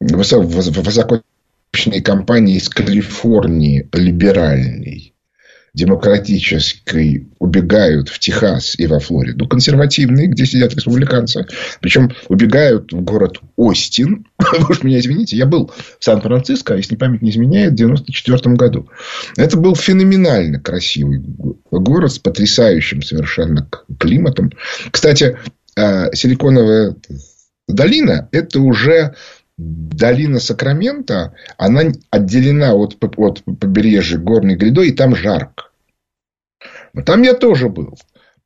высокоточные 0.00 2.02
компании 2.04 2.56
из 2.56 2.68
Калифорнии 2.68 3.88
либеральной 3.92 5.12
демократической 5.74 7.28
убегают 7.38 8.08
в 8.08 8.18
Техас 8.18 8.74
и 8.78 8.86
во 8.86 8.98
Флориду, 8.98 9.46
консервативные, 9.46 10.26
где 10.26 10.46
сидят 10.46 10.74
республиканцы. 10.74 11.46
Причем 11.80 12.12
убегают 12.28 12.92
в 12.92 13.00
город 13.02 13.40
Остин. 13.56 14.26
Уж 14.68 14.82
меня 14.82 14.98
извините, 14.98 15.36
я 15.36 15.46
был 15.46 15.70
в 15.98 16.04
Сан-Франциско, 16.04 16.74
если 16.74 16.96
память 16.96 17.22
не 17.22 17.30
изменяет, 17.30 17.72
в 17.72 17.76
94 17.76 18.54
году. 18.56 18.88
Это 19.36 19.56
был 19.56 19.76
феноменально 19.76 20.60
красивый 20.60 21.22
город 21.70 22.12
с 22.12 22.18
потрясающим 22.18 23.02
совершенно 23.02 23.68
климатом. 23.98 24.52
Кстати, 24.90 25.38
а, 25.76 26.12
Силиконовая 26.12 26.96
долина– 27.68 28.28
это 28.32 28.60
уже 28.60 29.14
долина 29.60 30.40
Сакрамента, 30.40 31.34
она 31.58 31.82
отделена 32.10 32.74
от, 32.74 32.96
от 33.16 33.44
побережья 33.44 34.18
горной 34.18 34.56
грядой, 34.56 34.88
и 34.88 34.92
там 34.92 35.14
жарко. 35.14 35.64
Но 36.92 37.02
там 37.02 37.22
я 37.22 37.34
тоже 37.34 37.68
был. 37.68 37.98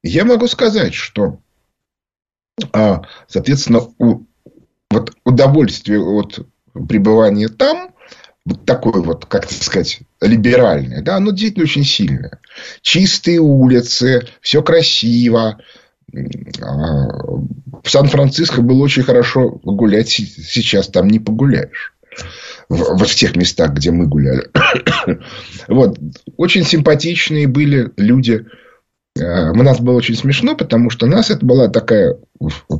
Я 0.02 0.24
могу 0.24 0.48
сказать, 0.48 0.94
что, 0.94 1.40
а, 2.72 3.02
соответственно, 3.28 3.80
у, 3.98 4.24
вот 4.90 5.12
удовольствие 5.24 6.00
от 6.00 6.46
пребывания 6.72 7.48
там, 7.48 7.94
вот 8.44 8.66
такое 8.66 9.00
вот, 9.00 9.24
как 9.26 9.50
сказать, 9.50 10.00
либеральное, 10.20 11.00
да, 11.00 11.16
оно 11.16 11.30
действительно 11.30 11.64
очень 11.64 11.84
сильное. 11.84 12.40
Чистые 12.82 13.40
улицы, 13.40 14.26
все 14.40 14.62
красиво, 14.62 15.60
в 17.82 17.90
Сан-Франциско 17.90 18.62
было 18.62 18.82
очень 18.82 19.02
хорошо 19.02 19.60
гулять. 19.62 20.08
Сейчас 20.08 20.88
там 20.88 21.08
не 21.08 21.18
погуляешь. 21.18 21.94
Вот 22.68 23.08
в 23.08 23.14
тех 23.14 23.36
местах, 23.36 23.72
где 23.72 23.90
мы 23.90 24.06
гуляли. 24.06 24.48
вот. 25.68 25.98
Очень 26.36 26.64
симпатичные 26.64 27.46
были 27.46 27.90
люди. 27.96 28.46
А, 29.20 29.50
у 29.52 29.62
нас 29.62 29.80
было 29.80 29.96
очень 29.96 30.16
смешно, 30.16 30.56
потому 30.56 30.90
что 30.90 31.06
у 31.06 31.08
нас 31.08 31.30
это 31.30 31.44
была 31.44 31.68
такая 31.68 32.16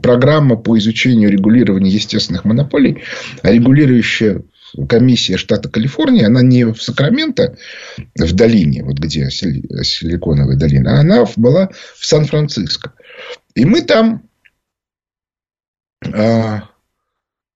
программа 0.02 0.56
по 0.56 0.78
изучению 0.78 1.30
регулирования 1.30 1.90
естественных 1.90 2.44
монополий, 2.44 3.02
а 3.42 3.50
регулирующая 3.50 4.42
комиссия 4.88 5.36
штата 5.36 5.68
Калифорния, 5.68 6.26
она 6.26 6.42
не 6.42 6.64
в 6.64 6.82
Сакраменто, 6.82 7.56
в 8.18 8.32
долине, 8.32 8.82
вот 8.84 8.98
где 8.98 9.30
Силиконовая 9.30 10.56
долина, 10.56 10.96
а 10.96 11.00
она 11.00 11.24
была 11.36 11.70
в 11.96 12.06
Сан-Франциско. 12.06 12.92
И 13.54 13.64
мы 13.64 13.82
там 13.82 14.28
а, 16.12 16.68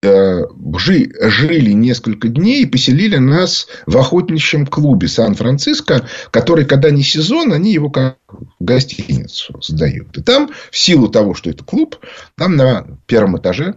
а, 0.05 0.43
жили 0.61 1.73
несколько 1.73 2.29
дней 2.29 2.63
и 2.63 2.67
поселили 2.67 3.17
нас 3.17 3.67
в 3.87 3.97
охотничьем 3.97 4.67
клубе 4.67 5.09
Сан-Франциско, 5.09 6.09
который, 6.31 6.65
когда 6.65 6.91
не 6.91 7.03
сезон, 7.03 7.53
они 7.53 7.73
его 7.73 7.91
как 7.91 8.19
гостиницу 8.61 9.61
сдают. 9.61 10.17
И 10.17 10.23
там, 10.23 10.51
в 10.71 10.79
силу 10.79 11.09
того, 11.09 11.35
что 11.35 11.51
это 11.51 11.65
клуб, 11.65 11.97
там 12.37 12.57
на 12.57 12.87
первом 13.07 13.39
этаже 13.39 13.75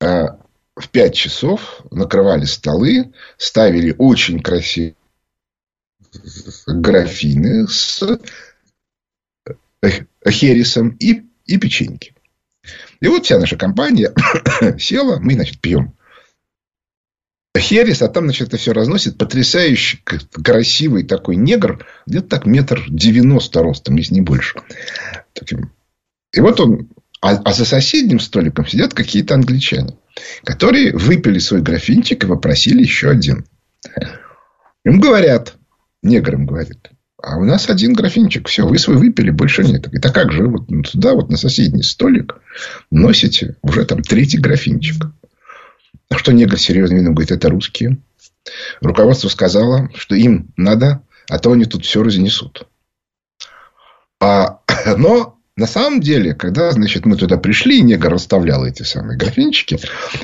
а, 0.00 0.38
в 0.74 0.88
5 0.88 1.14
часов 1.14 1.82
накрывали 1.90 2.46
столы, 2.46 3.12
ставили 3.36 3.94
очень 3.98 4.40
красивые 4.40 4.96
графины 6.66 7.68
с 7.68 8.02
хересом 10.28 10.90
и 11.00 11.22
и 11.46 11.58
печеньки. 11.58 12.14
И 13.00 13.08
вот 13.08 13.24
вся 13.24 13.38
наша 13.38 13.56
компания 13.56 14.12
села, 14.78 15.18
мы, 15.18 15.34
значит, 15.34 15.60
пьем 15.60 15.94
Херес, 17.58 18.02
а 18.02 18.08
там, 18.08 18.24
значит, 18.24 18.48
это 18.48 18.56
все 18.56 18.72
разносит. 18.72 19.18
Потрясающий, 19.18 20.02
красивый 20.04 21.04
такой 21.04 21.36
негр, 21.36 21.86
где-то 22.06 22.28
так 22.28 22.46
метр 22.46 22.82
девяносто 22.88 23.62
ростом, 23.62 23.96
если 23.96 24.14
не 24.14 24.20
больше. 24.20 24.58
И 26.32 26.40
вот 26.40 26.60
он, 26.60 26.88
а, 27.20 27.36
а 27.36 27.52
за 27.52 27.64
соседним 27.64 28.20
столиком 28.20 28.66
сидят 28.66 28.94
какие-то 28.94 29.34
англичане, 29.34 29.96
которые 30.44 30.96
выпили 30.96 31.38
свой 31.38 31.60
графинчик 31.60 32.24
и 32.24 32.26
попросили 32.26 32.82
еще 32.82 33.10
один. 33.10 33.46
Им 34.84 34.98
говорят, 34.98 35.54
негр 36.02 36.34
им 36.34 36.46
говорит, 36.46 36.90
а 37.22 37.36
у 37.36 37.44
нас 37.44 37.70
один 37.70 37.92
графинчик. 37.92 38.48
Все, 38.48 38.66
вы 38.66 38.78
свой 38.78 38.96
выпили, 38.96 39.30
больше 39.30 39.62
нет. 39.62 39.86
И 39.92 39.98
так 39.98 40.12
как 40.12 40.32
же 40.32 40.48
вот 40.48 40.68
сюда, 40.86 41.14
вот 41.14 41.30
на 41.30 41.36
соседний 41.36 41.84
столик, 41.84 42.40
носите 42.90 43.56
уже 43.62 43.84
там 43.84 44.02
третий 44.02 44.38
графинчик. 44.38 45.06
А 46.10 46.18
что 46.18 46.32
негр 46.32 46.58
серьезно 46.58 46.96
видно 46.96 47.12
говорит, 47.12 47.30
это 47.30 47.48
русские. 47.48 47.98
Руководство 48.80 49.28
сказало, 49.28 49.88
что 49.94 50.16
им 50.16 50.52
надо, 50.56 51.02
а 51.28 51.38
то 51.38 51.52
они 51.52 51.64
тут 51.64 51.84
все 51.84 52.02
разнесут. 52.02 52.66
А, 54.20 54.58
но 54.96 55.38
на 55.56 55.66
самом 55.66 56.00
деле, 56.00 56.34
когда, 56.34 56.72
значит, 56.72 57.06
мы 57.06 57.16
туда 57.16 57.36
пришли, 57.36 57.78
и 57.78 57.82
негр 57.82 58.10
расставлял 58.10 58.66
эти 58.66 58.82
самые 58.82 59.16
графинчики, 59.16 59.78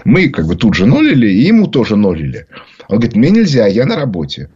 мы 0.05 0.31
как 0.31 0.47
бы 0.47 0.57
тут 0.57 0.75
же 0.75 0.85
нолили, 0.85 1.29
и 1.29 1.45
ему 1.45 1.69
тоже 1.69 1.95
нолили. 1.95 2.49
Он 2.89 2.97
говорит, 2.97 3.15
мне 3.15 3.31
нельзя, 3.31 3.67
я 3.67 3.87
на 3.87 3.95
работе. 3.95 4.51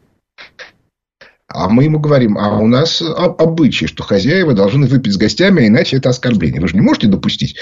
А 1.55 1.69
мы 1.69 1.85
ему 1.85 1.99
говорим, 1.99 2.38
а 2.38 2.59
у 2.59 2.67
нас 2.67 3.03
обычай, 3.03 3.87
что 3.87 4.03
хозяева 4.03 4.55
должны 4.55 4.87
выпить 4.87 5.12
с 5.12 5.19
гостями, 5.19 5.62
а 5.62 5.67
иначе 5.67 5.99
это 5.99 6.09
оскорбление. 6.09 6.61
Вы 6.61 6.69
же 6.69 6.77
не 6.77 6.81
можете 6.81 7.09
допустить 7.09 7.59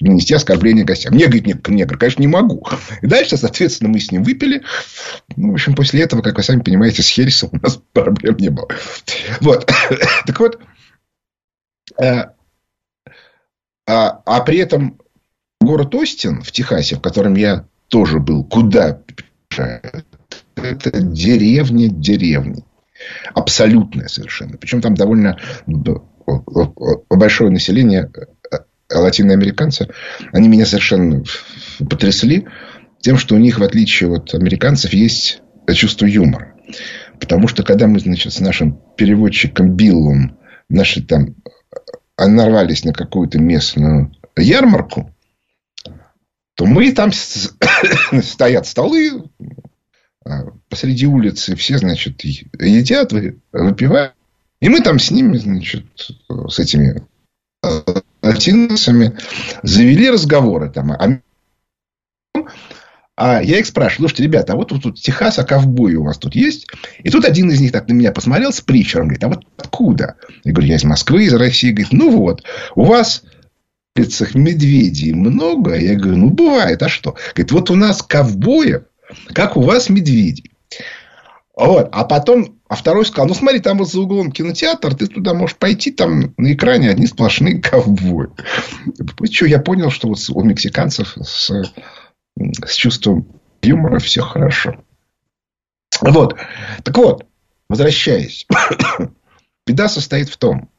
нанести 0.00 0.34
оскорбление 0.34 0.84
гостям. 0.84 1.14
Мне, 1.14 1.26
говорит 1.26 1.68
негр, 1.68 1.98
конечно, 1.98 2.22
не 2.22 2.26
могу. 2.26 2.66
И 3.02 3.06
дальше, 3.06 3.36
соответственно, 3.36 3.90
мы 3.90 4.00
с 4.00 4.10
ним 4.10 4.22
выпили. 4.22 4.62
Ну, 5.36 5.50
в 5.50 5.54
общем, 5.54 5.74
после 5.74 6.00
этого, 6.00 6.22
как 6.22 6.38
вы 6.38 6.42
сами 6.42 6.60
понимаете, 6.60 7.02
с 7.02 7.08
Хересом 7.08 7.50
у 7.52 7.56
нас 7.56 7.80
проблем 7.92 8.36
не 8.38 8.48
было. 8.48 8.68
Вот. 9.40 9.70
Так 10.26 10.40
вот. 10.40 10.58
А, 12.00 12.32
а, 13.86 14.22
а 14.24 14.40
при 14.40 14.58
этом 14.58 14.98
город 15.60 15.94
Остин 15.94 16.42
в 16.42 16.50
Техасе, 16.50 16.96
в 16.96 17.00
котором 17.00 17.34
я 17.34 17.66
тоже 17.88 18.20
был, 18.20 18.44
куда 18.44 19.00
это 20.56 21.00
деревня 21.00 21.88
деревни. 21.88 22.64
Абсолютное 23.34 24.08
совершенно. 24.08 24.56
Причем 24.58 24.80
там 24.80 24.94
довольно 24.94 25.38
большое 27.08 27.50
население 27.50 28.10
э, 28.50 28.56
латиноамериканцы. 28.92 29.88
Они 30.32 30.48
меня 30.48 30.66
совершенно 30.66 31.24
потрясли 31.78 32.46
тем, 33.00 33.18
что 33.18 33.34
у 33.34 33.38
них, 33.38 33.58
в 33.58 33.62
отличие 33.62 34.14
от 34.14 34.34
американцев, 34.34 34.92
есть 34.92 35.42
чувство 35.74 36.06
юмора. 36.06 36.54
Потому 37.20 37.48
что, 37.48 37.62
когда 37.62 37.86
мы, 37.86 38.00
значит, 38.00 38.32
с 38.32 38.40
нашим 38.40 38.80
переводчиком 38.96 39.74
Биллом 39.74 40.38
наши 40.68 41.02
там 41.02 41.34
э, 42.16 42.26
нарвались 42.26 42.84
на 42.84 42.92
какую-то 42.92 43.38
местную 43.38 44.12
ярмарку, 44.36 45.14
то 46.54 46.66
мы 46.66 46.92
там 46.92 47.10
стоят 48.22 48.66
столы, 48.66 49.24
посреди 50.68 51.06
улицы 51.06 51.56
все, 51.56 51.78
значит, 51.78 52.22
едят, 52.24 53.12
выпивают. 53.52 54.14
И 54.60 54.68
мы 54.68 54.80
там 54.80 54.98
с 54.98 55.10
ними, 55.10 55.36
значит, 55.38 55.86
с 56.28 56.58
этими 56.58 57.04
а, 57.64 57.82
латиносами 58.22 59.18
завели 59.62 60.08
разговоры 60.08 60.70
там. 60.70 60.92
А, 60.92 61.20
а 63.16 63.42
я 63.42 63.58
их 63.58 63.66
спрашиваю, 63.66 64.08
слушайте, 64.08 64.22
ребята, 64.22 64.52
а 64.52 64.56
вот 64.56 64.68
тут 64.68 65.00
Техас, 65.00 65.38
а 65.38 65.44
ковбои 65.44 65.94
у 65.94 66.04
вас 66.04 66.18
тут 66.18 66.34
есть? 66.34 66.68
И 67.02 67.10
тут 67.10 67.24
один 67.24 67.50
из 67.50 67.60
них 67.60 67.72
так 67.72 67.88
на 67.88 67.92
меня 67.92 68.12
посмотрел 68.12 68.52
с 68.52 68.60
притчером, 68.60 69.08
говорит, 69.08 69.24
а 69.24 69.28
вот 69.28 69.44
откуда? 69.56 70.16
Я 70.44 70.52
говорю, 70.52 70.68
я 70.68 70.76
из 70.76 70.84
Москвы, 70.84 71.24
из 71.24 71.34
России. 71.34 71.72
Говорит, 71.72 71.92
ну 71.92 72.16
вот, 72.16 72.44
у 72.74 72.84
вас 72.84 73.24
в 73.94 74.00
улицах 74.00 74.34
медведей 74.34 75.12
много? 75.12 75.74
Я 75.74 75.96
говорю, 75.96 76.18
ну 76.18 76.30
бывает, 76.30 76.82
а 76.82 76.88
что? 76.88 77.16
Говорит, 77.34 77.52
вот 77.52 77.70
у 77.70 77.74
нас 77.74 78.02
ковбоев 78.02 78.84
как 79.34 79.56
у 79.56 79.62
вас 79.62 79.88
медведи. 79.88 80.50
Вот. 81.54 81.88
А 81.92 82.04
потом, 82.04 82.58
а 82.68 82.74
второй 82.74 83.04
сказал, 83.04 83.28
ну 83.28 83.34
смотри, 83.34 83.60
там 83.60 83.78
вот 83.78 83.90
за 83.90 84.00
углом 84.00 84.32
кинотеатр, 84.32 84.94
ты 84.94 85.06
туда 85.06 85.34
можешь 85.34 85.56
пойти, 85.56 85.90
там 85.90 86.34
на 86.36 86.52
экране 86.52 86.90
одни 86.90 87.06
сплошные 87.06 87.60
ковбои. 87.60 88.28
Что 89.30 89.46
я 89.46 89.58
понял, 89.58 89.90
что 89.90 90.08
вот 90.08 90.18
у 90.30 90.42
мексиканцев 90.42 91.16
с, 91.22 91.50
с 92.36 92.74
чувством 92.74 93.40
юмора 93.62 93.98
все 93.98 94.22
хорошо. 94.22 94.82
Вот. 96.00 96.36
Так 96.82 96.96
вот, 96.96 97.26
возвращаясь. 97.68 98.46
Беда 99.66 99.88
состоит 99.88 100.28
в 100.28 100.36
том, 100.36 100.70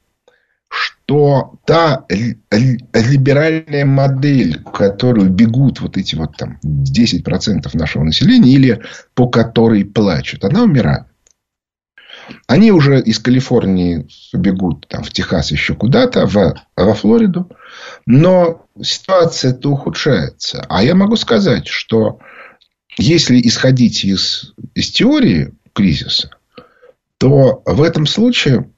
что 1.14 1.60
та 1.66 2.06
либеральная 2.10 3.86
модель, 3.86 4.60
в 4.66 4.72
которую 4.72 5.30
бегут 5.30 5.80
вот 5.80 5.96
эти 5.96 6.16
вот 6.16 6.36
там 6.38 6.60
10% 6.66 7.70
нашего 7.74 8.04
населения, 8.04 8.52
или 8.54 8.82
по 9.14 9.28
которой 9.28 9.86
плачут, 9.86 10.44
она 10.44 10.64
умирает. 10.64 11.04
Они 12.48 12.72
уже 12.72 13.00
из 13.00 13.20
Калифорнии 13.20 14.08
бегут 14.34 14.88
там, 14.88 15.04
в 15.04 15.12
Техас 15.12 15.52
еще 15.52 15.76
куда-то, 15.76 16.26
в, 16.26 16.56
во 16.76 16.94
Флориду. 16.96 17.48
Но 18.08 18.66
ситуация-то 18.82 19.70
ухудшается. 19.70 20.66
А 20.68 20.84
я 20.84 20.96
могу 20.96 21.16
сказать, 21.16 21.68
что 21.68 22.18
если 22.98 23.40
исходить 23.40 24.04
из, 24.04 24.54
из 24.74 24.90
теории 24.90 25.54
кризиса, 25.74 26.32
то 27.20 27.62
в 27.66 27.84
этом 27.84 28.08
случае 28.08 28.70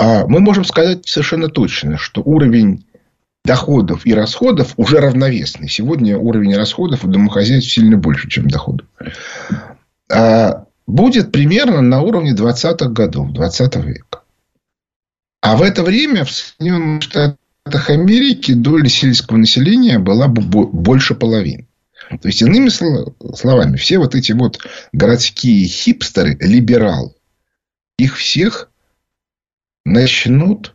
мы 0.00 0.40
можем 0.40 0.64
сказать 0.64 1.06
совершенно 1.06 1.48
точно, 1.48 1.98
что 1.98 2.22
уровень 2.22 2.84
доходов 3.44 4.06
и 4.06 4.14
расходов 4.14 4.74
уже 4.76 4.98
равновесный. 4.98 5.68
Сегодня 5.68 6.18
уровень 6.18 6.56
расходов 6.56 7.04
у 7.04 7.08
домохозяйств 7.08 7.72
сильно 7.72 7.96
больше, 7.96 8.28
чем 8.28 8.48
доходов. 8.48 8.86
А, 10.10 10.66
будет 10.86 11.32
примерно 11.32 11.80
на 11.80 12.02
уровне 12.02 12.34
20-х 12.34 12.88
годов, 12.88 13.32
20 13.32 13.76
века. 13.76 14.22
А 15.40 15.56
в 15.56 15.62
это 15.62 15.82
время 15.82 16.24
в 16.24 16.30
Соединенных 16.30 17.02
Штатах 17.02 17.90
Америки 17.90 18.52
доля 18.52 18.88
сельского 18.88 19.38
населения 19.38 19.98
была 19.98 20.28
больше 20.28 21.14
половины. 21.14 21.66
То 22.08 22.28
есть, 22.28 22.42
иными 22.42 22.68
словами, 22.68 23.76
все 23.76 23.98
вот 23.98 24.14
эти 24.14 24.32
вот 24.32 24.58
городские 24.92 25.66
хипстеры, 25.66 26.36
либералы, 26.40 27.14
их 27.98 28.16
всех 28.16 28.69
начнут 29.84 30.74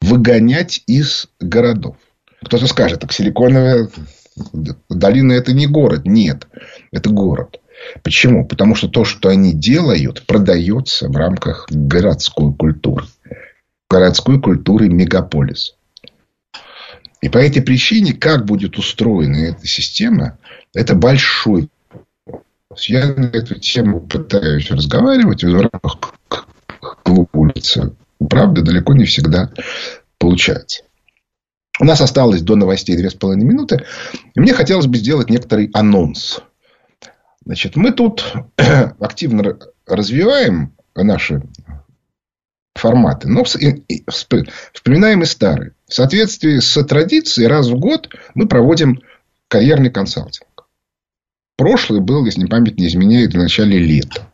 выгонять 0.00 0.82
из 0.86 1.28
городов. 1.40 1.96
Кто-то 2.44 2.66
скажет, 2.66 3.00
так 3.00 3.12
Силиконовая 3.12 3.88
долина 4.88 5.32
это 5.32 5.52
не 5.52 5.66
город. 5.66 6.02
Нет, 6.04 6.46
это 6.90 7.10
город. 7.10 7.60
Почему? 8.02 8.46
Потому 8.46 8.74
что 8.74 8.88
то, 8.88 9.04
что 9.04 9.28
они 9.28 9.52
делают, 9.52 10.26
продается 10.26 11.08
в 11.08 11.16
рамках 11.16 11.66
городской 11.70 12.54
культуры. 12.54 13.06
Городской 13.88 14.40
культуры 14.40 14.88
мегаполиса. 14.88 15.74
И 17.20 17.28
по 17.28 17.38
этой 17.38 17.60
причине, 17.60 18.14
как 18.14 18.46
будет 18.46 18.78
устроена 18.78 19.36
эта 19.36 19.66
система, 19.66 20.38
это 20.74 20.94
большой 20.94 21.68
я 22.86 23.06
на 23.14 23.26
эту 23.26 23.58
тему 23.58 24.00
пытаюсь 24.00 24.70
разговаривать 24.70 25.42
в 25.42 25.60
рамках 25.60 26.14
клуба 27.02 27.28
улицы. 27.32 27.94
Правда, 28.28 28.62
далеко 28.62 28.94
не 28.94 29.04
всегда 29.04 29.50
получается. 30.18 30.82
У 31.80 31.84
нас 31.84 32.00
осталось 32.00 32.42
до 32.42 32.56
новостей 32.56 32.96
две 32.96 33.08
с 33.08 33.14
половиной 33.14 33.46
минуты. 33.46 33.86
И 34.34 34.40
мне 34.40 34.52
хотелось 34.52 34.86
бы 34.86 34.98
сделать 34.98 35.30
некоторый 35.30 35.70
анонс. 35.72 36.40
Значит, 37.44 37.76
мы 37.76 37.92
тут 37.92 38.34
активно 39.00 39.58
развиваем 39.86 40.74
наши 40.94 41.42
форматы, 42.74 43.28
но 43.28 43.44
вспоминаем 43.44 45.22
и 45.22 45.26
старые. 45.26 45.72
В 45.88 45.94
соответствии 45.94 46.58
с 46.58 46.82
традицией, 46.84 47.48
раз 47.48 47.68
в 47.68 47.78
год 47.78 48.10
мы 48.34 48.46
проводим 48.46 49.00
карьерный 49.48 49.90
консалтинг. 49.90 50.46
Прошлый 51.56 52.00
был, 52.00 52.24
если 52.26 52.46
память 52.46 52.78
не 52.78 52.86
изменяет, 52.86 53.32
в 53.32 53.38
начале 53.38 53.78
лета. 53.78 54.30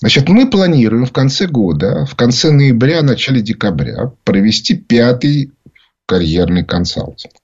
Значит, 0.00 0.28
мы 0.28 0.48
планируем 0.48 1.06
в 1.06 1.12
конце 1.12 1.46
года, 1.46 2.06
в 2.06 2.14
конце 2.14 2.52
ноября, 2.52 3.02
начале 3.02 3.40
декабря 3.40 4.12
провести 4.24 4.76
пятый 4.76 5.52
карьерный 6.06 6.64
консалтинг. 6.64 7.34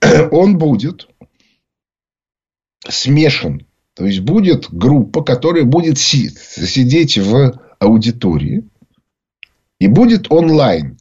Он 0.30 0.56
будет 0.56 1.08
смешан. 2.88 3.66
То 3.94 4.04
есть, 4.06 4.20
будет 4.20 4.66
группа, 4.70 5.24
которая 5.24 5.64
будет 5.64 5.98
сидеть 5.98 7.18
в 7.18 7.60
аудитории. 7.80 8.64
И 9.80 9.88
будет 9.88 10.30
онлайн 10.30 10.96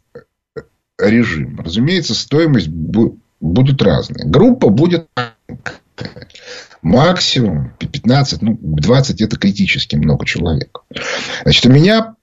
режим. 0.97 1.59
Разумеется, 1.59 2.15
стоимость 2.15 2.69
будут 2.69 3.81
разные. 3.81 4.25
Группа 4.25 4.69
будет 4.69 5.07
максимум 6.81 7.73
15, 7.79 8.41
ну, 8.41 8.57
20 8.61 9.21
это 9.21 9.37
критически 9.37 9.95
много 9.95 10.25
человек. 10.25 10.83
Значит, 11.43 11.65
у 11.65 11.69
меня 11.69 12.15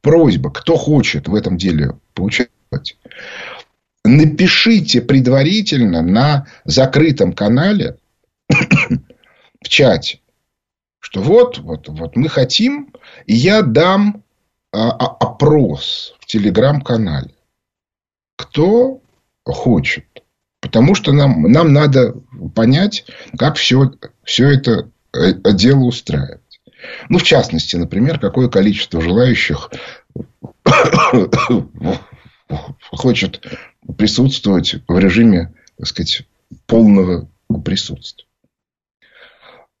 просьба, 0.00 0.50
кто 0.50 0.76
хочет 0.76 1.28
в 1.28 1.34
этом 1.34 1.56
деле 1.56 1.98
поучаствовать, 2.14 2.96
напишите 4.04 5.02
предварительно 5.02 6.02
на 6.02 6.46
закрытом 6.64 7.32
канале 7.32 7.96
в 8.48 9.68
чате, 9.68 10.20
что 10.98 11.22
вот, 11.22 11.58
вот, 11.58 11.88
вот 11.88 12.16
мы 12.16 12.28
хотим, 12.28 12.92
и 13.26 13.34
я 13.34 13.62
дам 13.62 14.22
а, 14.72 14.90
а, 14.90 15.16
опрос 15.18 16.14
в 16.20 16.26
телеграм-канале. 16.26 17.34
Кто 18.36 19.00
хочет. 19.44 20.19
Потому 20.60 20.94
что 20.94 21.12
нам, 21.12 21.42
нам 21.50 21.72
надо 21.72 22.14
понять, 22.54 23.06
как 23.38 23.56
все, 23.56 23.92
все 24.24 24.48
это 24.50 24.90
э, 25.12 25.32
дело 25.54 25.84
устраивать. 25.84 26.40
Ну, 27.08 27.18
в 27.18 27.22
частности, 27.22 27.76
например, 27.76 28.18
какое 28.18 28.48
количество 28.48 29.00
желающих 29.00 29.70
хочет 32.90 33.44
присутствовать 33.96 34.76
в 34.86 34.98
режиме, 34.98 35.54
так 35.78 35.86
сказать, 35.86 36.22
полного 36.66 37.28
присутствия. 37.64 38.26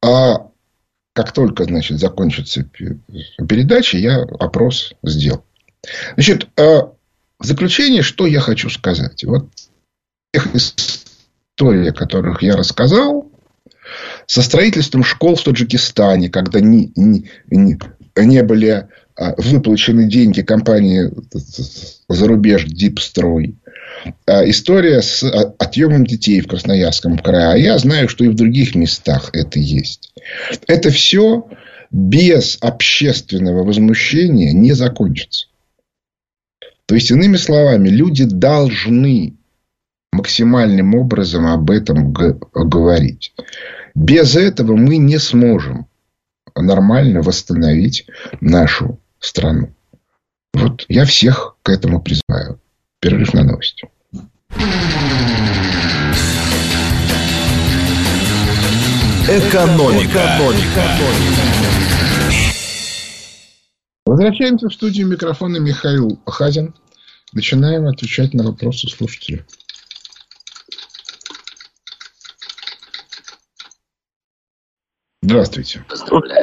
А 0.02 0.48
как 1.12 1.32
только, 1.32 1.64
значит, 1.64 1.98
закончится 1.98 2.62
передача, 2.62 3.98
я 3.98 4.22
опрос 4.22 4.94
сделал. 5.02 5.44
Значит, 6.14 6.48
а 6.58 6.92
в 7.38 7.44
заключение, 7.44 8.02
что 8.02 8.26
я 8.26 8.40
хочу 8.40 8.70
сказать. 8.70 9.24
Вот 9.24 9.48
тех 10.32 10.54
историй, 10.54 11.90
о 11.90 11.92
которых 11.92 12.42
я 12.42 12.56
рассказал, 12.56 13.30
со 14.26 14.42
строительством 14.42 15.02
школ 15.02 15.34
в 15.34 15.42
Таджикистане, 15.42 16.28
когда 16.28 16.60
не, 16.60 16.92
не, 16.94 17.28
не, 17.50 18.42
были 18.42 18.88
а, 19.16 19.34
выплачены 19.36 20.08
деньги 20.08 20.42
компании 20.42 21.10
за 22.08 22.28
рубеж 22.28 22.64
Дипстрой. 22.64 23.56
А, 24.26 24.48
история 24.48 25.02
с 25.02 25.24
а, 25.24 25.52
отъемом 25.58 26.06
детей 26.06 26.40
в 26.40 26.46
Красноярском 26.46 27.18
крае. 27.18 27.48
А 27.48 27.56
я 27.56 27.78
знаю, 27.78 28.08
что 28.08 28.24
и 28.24 28.28
в 28.28 28.34
других 28.34 28.76
местах 28.76 29.30
это 29.32 29.58
есть. 29.58 30.12
Это 30.68 30.90
все 30.90 31.48
без 31.90 32.56
общественного 32.60 33.64
возмущения 33.64 34.52
не 34.52 34.72
закончится. 34.72 35.48
То 36.86 36.94
есть, 36.94 37.10
иными 37.10 37.36
словами, 37.36 37.88
люди 37.88 38.24
должны 38.24 39.36
максимальным 40.12 40.94
образом 40.94 41.46
об 41.46 41.70
этом 41.70 42.12
говорить. 42.12 43.34
Без 43.94 44.36
этого 44.36 44.76
мы 44.76 44.96
не 44.96 45.18
сможем 45.18 45.86
нормально 46.54 47.22
восстановить 47.22 48.06
нашу 48.40 49.00
страну. 49.18 49.74
Вот 50.52 50.84
я 50.88 51.04
всех 51.04 51.56
к 51.62 51.68
этому 51.68 52.02
призываю. 52.02 52.60
Перерыв 53.00 53.32
на 53.34 53.44
новости. 53.44 53.88
Экономика. 59.28 60.10
Экономика. 60.10 60.82
Возвращаемся 64.04 64.68
в 64.68 64.74
студию 64.74 65.06
микрофона 65.06 65.58
Михаил 65.58 66.20
Хазин. 66.26 66.74
Начинаем 67.32 67.86
отвечать 67.86 68.34
на 68.34 68.42
вопросы 68.42 68.88
слушателей. 68.88 69.44
Здравствуйте. 75.30 75.80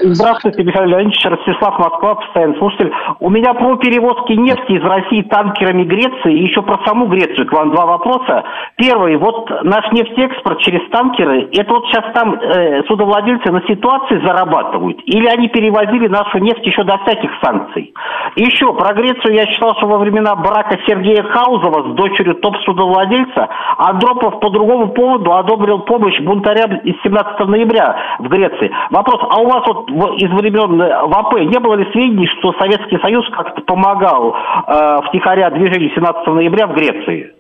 Здравствуйте, 0.03 0.63
Михаил 0.63 0.87
Леонидович. 0.87 1.25
Ростислав 1.25 1.77
Москва, 1.77 2.15
постоянный 2.15 2.57
слушатель. 2.57 2.91
У 3.19 3.29
меня 3.29 3.53
про 3.53 3.75
перевозки 3.77 4.33
нефти 4.33 4.73
из 4.73 4.83
России 4.83 5.23
танкерами 5.23 5.83
Греции 5.83 6.33
и 6.33 6.43
еще 6.43 6.61
про 6.61 6.83
саму 6.85 7.07
Грецию. 7.07 7.47
К 7.47 7.51
вам 7.51 7.71
два 7.71 7.85
вопроса. 7.85 8.43
Первый. 8.77 9.17
Вот 9.17 9.49
наш 9.63 9.91
нефтеэкспорт 9.91 10.59
через 10.59 10.89
танкеры, 10.89 11.49
это 11.51 11.73
вот 11.73 11.85
сейчас 11.87 12.05
там 12.13 12.35
э, 12.35 12.83
судовладельцы 12.87 13.51
на 13.51 13.61
ситуации 13.67 14.21
зарабатывают? 14.21 14.99
Или 15.05 15.27
они 15.27 15.49
перевозили 15.49 16.07
нашу 16.07 16.37
нефть 16.39 16.65
еще 16.65 16.83
до 16.83 16.97
всяких 16.99 17.31
санкций? 17.43 17.93
Еще 18.35 18.73
про 18.73 18.93
Грецию 18.93 19.33
я 19.33 19.45
считал, 19.47 19.75
что 19.77 19.87
во 19.87 19.97
времена 19.97 20.35
брака 20.35 20.77
Сергея 20.87 21.23
Хаузова 21.23 21.91
с 21.91 21.95
дочерью 21.95 22.35
топ-судовладельца 22.35 23.49
Андропов 23.77 24.39
по 24.39 24.49
другому 24.49 24.89
поводу 24.89 25.33
одобрил 25.33 25.79
помощь 25.79 26.19
бунтарям 26.21 26.77
из 26.77 26.95
17 27.03 27.39
ноября 27.47 28.17
в 28.19 28.27
Греции. 28.29 28.71
Вопрос, 28.91 29.21
а 29.29 29.39
у 29.39 29.47
вас 29.47 29.63
вот 29.67 29.89
из 30.17 30.29
времен 30.29 30.81
э, 30.81 31.07
ВАП 31.07 31.33
не 31.39 31.59
было 31.59 31.75
ли 31.75 31.91
сведений, 31.91 32.27
что 32.39 32.53
Советский 32.53 32.97
Союз 32.99 33.25
как-то 33.35 33.61
помогал 33.61 34.33
э, 34.33 34.97
втихаря 35.09 35.49
движению 35.51 35.91
17 35.93 36.27
ноября 36.27 36.67
в 36.67 36.73
Греции? 36.73 37.33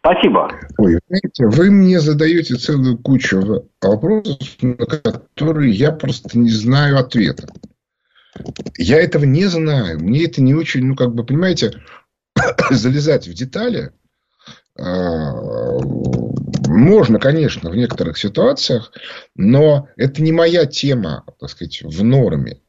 Спасибо. 0.00 0.50
Ой, 0.78 0.98
знаете, 1.08 1.46
вы 1.46 1.70
мне 1.70 1.98
задаете 2.00 2.54
целую 2.54 2.98
кучу 2.98 3.62
вопросов, 3.82 4.38
на 4.62 4.86
которые 4.86 5.72
я 5.72 5.92
просто 5.92 6.38
не 6.38 6.50
знаю 6.50 6.98
ответа. 6.98 7.48
Я 8.76 9.02
этого 9.02 9.24
не 9.24 9.44
знаю. 9.44 9.98
Мне 9.98 10.24
это 10.24 10.40
не 10.42 10.54
очень, 10.54 10.84
ну, 10.84 10.94
как 10.94 11.14
бы, 11.14 11.24
понимаете, 11.24 11.72
залезать 12.70 13.26
в 13.26 13.34
детали 13.34 13.90
а, 14.78 15.32
можно, 16.78 17.18
конечно, 17.18 17.70
в 17.70 17.76
некоторых 17.76 18.18
ситуациях, 18.18 18.92
но 19.34 19.88
это 19.96 20.22
не 20.22 20.32
моя 20.32 20.66
тема, 20.66 21.24
так 21.38 21.50
сказать, 21.50 21.82
в 21.82 22.04
норме. 22.04 22.62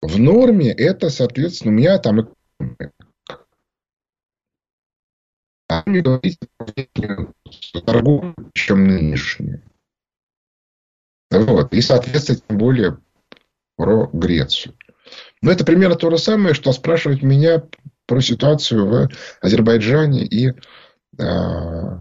В 0.00 0.18
норме 0.18 0.72
это, 0.72 1.10
соответственно, 1.10 1.72
у 1.72 1.76
меня 1.76 1.98
там 1.98 2.34
а 5.68 5.82
не 5.86 6.00
говорить 6.00 6.38
торгу, 7.84 8.34
чем 8.54 8.86
нынешнюю. 8.86 9.62
Вот. 11.30 11.72
И, 11.72 11.80
соответственно, 11.80 12.40
тем 12.48 12.58
более 12.58 12.98
про 13.76 14.08
Грецию. 14.12 14.74
Но 15.42 15.50
это 15.50 15.64
примерно 15.64 15.96
то 15.96 16.10
же 16.10 16.18
самое, 16.18 16.54
что 16.54 16.72
спрашивать 16.72 17.22
меня 17.22 17.64
про 18.06 18.20
ситуацию 18.20 18.86
в 18.86 19.08
Азербайджане 19.40 20.24
и, 20.24 20.52
э, 21.18 22.00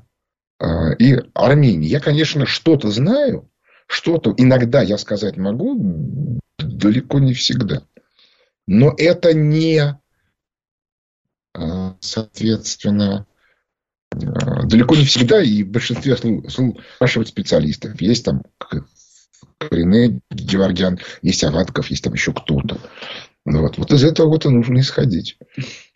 и 1.00 1.18
Армении. 1.34 1.88
Я, 1.88 2.00
конечно, 2.00 2.46
что-то 2.46 2.90
знаю, 2.90 3.50
что-то 3.88 4.34
иногда 4.38 4.82
я 4.82 4.98
сказать 4.98 5.38
могу, 5.38 6.40
далеко 6.58 7.20
не 7.20 7.34
всегда. 7.34 7.84
Но 8.68 8.94
это 8.98 9.34
не, 9.34 10.00
э, 11.54 11.94
соответственно, 12.00 13.28
далеко 14.12 14.96
не 14.96 15.06
всегда 15.06 15.42
и 15.42 15.64
в 15.64 15.70
большинстве 15.70 16.18
спрашивать 16.18 17.28
специалистов. 17.28 18.00
Есть 18.02 18.26
там 18.26 18.44
Рене 19.70 20.22
Геворгян, 20.32 21.00
есть 21.22 21.44
Аватков, 21.44 21.90
есть 21.90 22.04
там 22.04 22.14
еще 22.14 22.34
кто-то. 22.34 22.80
Вот. 23.46 23.78
вот 23.78 23.92
из 23.92 24.04
этого 24.04 24.28
вот 24.28 24.46
и 24.46 24.50
нужно 24.50 24.80
исходить. 24.80 25.38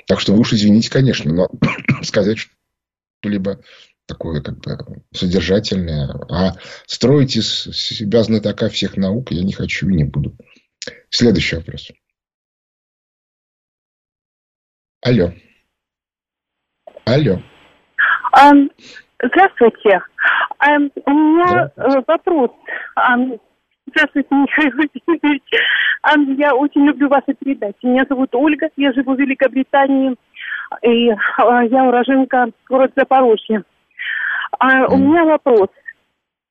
Так 0.06 0.20
что 0.20 0.34
вы 0.34 0.40
уж 0.40 0.54
извините, 0.54 0.92
конечно, 0.92 1.32
но 1.34 1.50
сказать 2.04 2.38
что-либо 2.38 3.62
такое 4.10 4.42
как 4.42 4.90
бы 4.90 5.04
содержательное, 5.14 6.10
а 6.30 6.54
строить 6.86 7.38
из 7.38 7.48
себя 7.64 8.24
знатока 8.24 8.68
всех 8.70 8.98
наук 8.98 9.32
я 9.32 9.44
не 9.44 9.54
хочу 9.54 9.88
и 9.88 9.94
не 9.94 10.04
буду. 10.04 10.36
Следующий 11.10 11.58
вопрос. 11.58 11.92
Алло. 15.02 15.32
Алло. 17.06 17.42
Здравствуйте. 19.24 20.02
У 21.06 21.12
меня 21.12 21.72
Здравствуйте. 21.76 22.04
вопрос. 22.08 22.52
Здравствуйте, 23.88 24.30
Михаил 24.32 24.72
Владимирович. 24.74 25.44
Я 26.40 26.56
очень 26.56 26.86
люблю 26.86 27.10
ваши 27.10 27.34
передачи. 27.34 27.78
Меня 27.84 28.06
зовут 28.10 28.34
Ольга, 28.34 28.70
я 28.76 28.94
живу 28.94 29.16
в 29.16 29.20
Великобритании, 29.20 30.16
и 30.84 31.10
а, 31.38 31.64
я 31.64 31.84
уроженка 31.86 32.52
города 32.68 32.94
Запорожье. 32.96 33.64
А 34.58 34.88
у 34.88 34.98
меня 34.98 35.26
вопрос. 35.26 35.70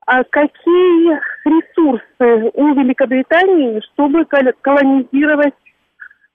А 0.07 0.25
какие 0.25 1.21
ресурсы 1.45 2.51
у 2.55 2.75
Великобритании, 2.75 3.83
чтобы 3.93 4.25
колонизировать 4.25 5.55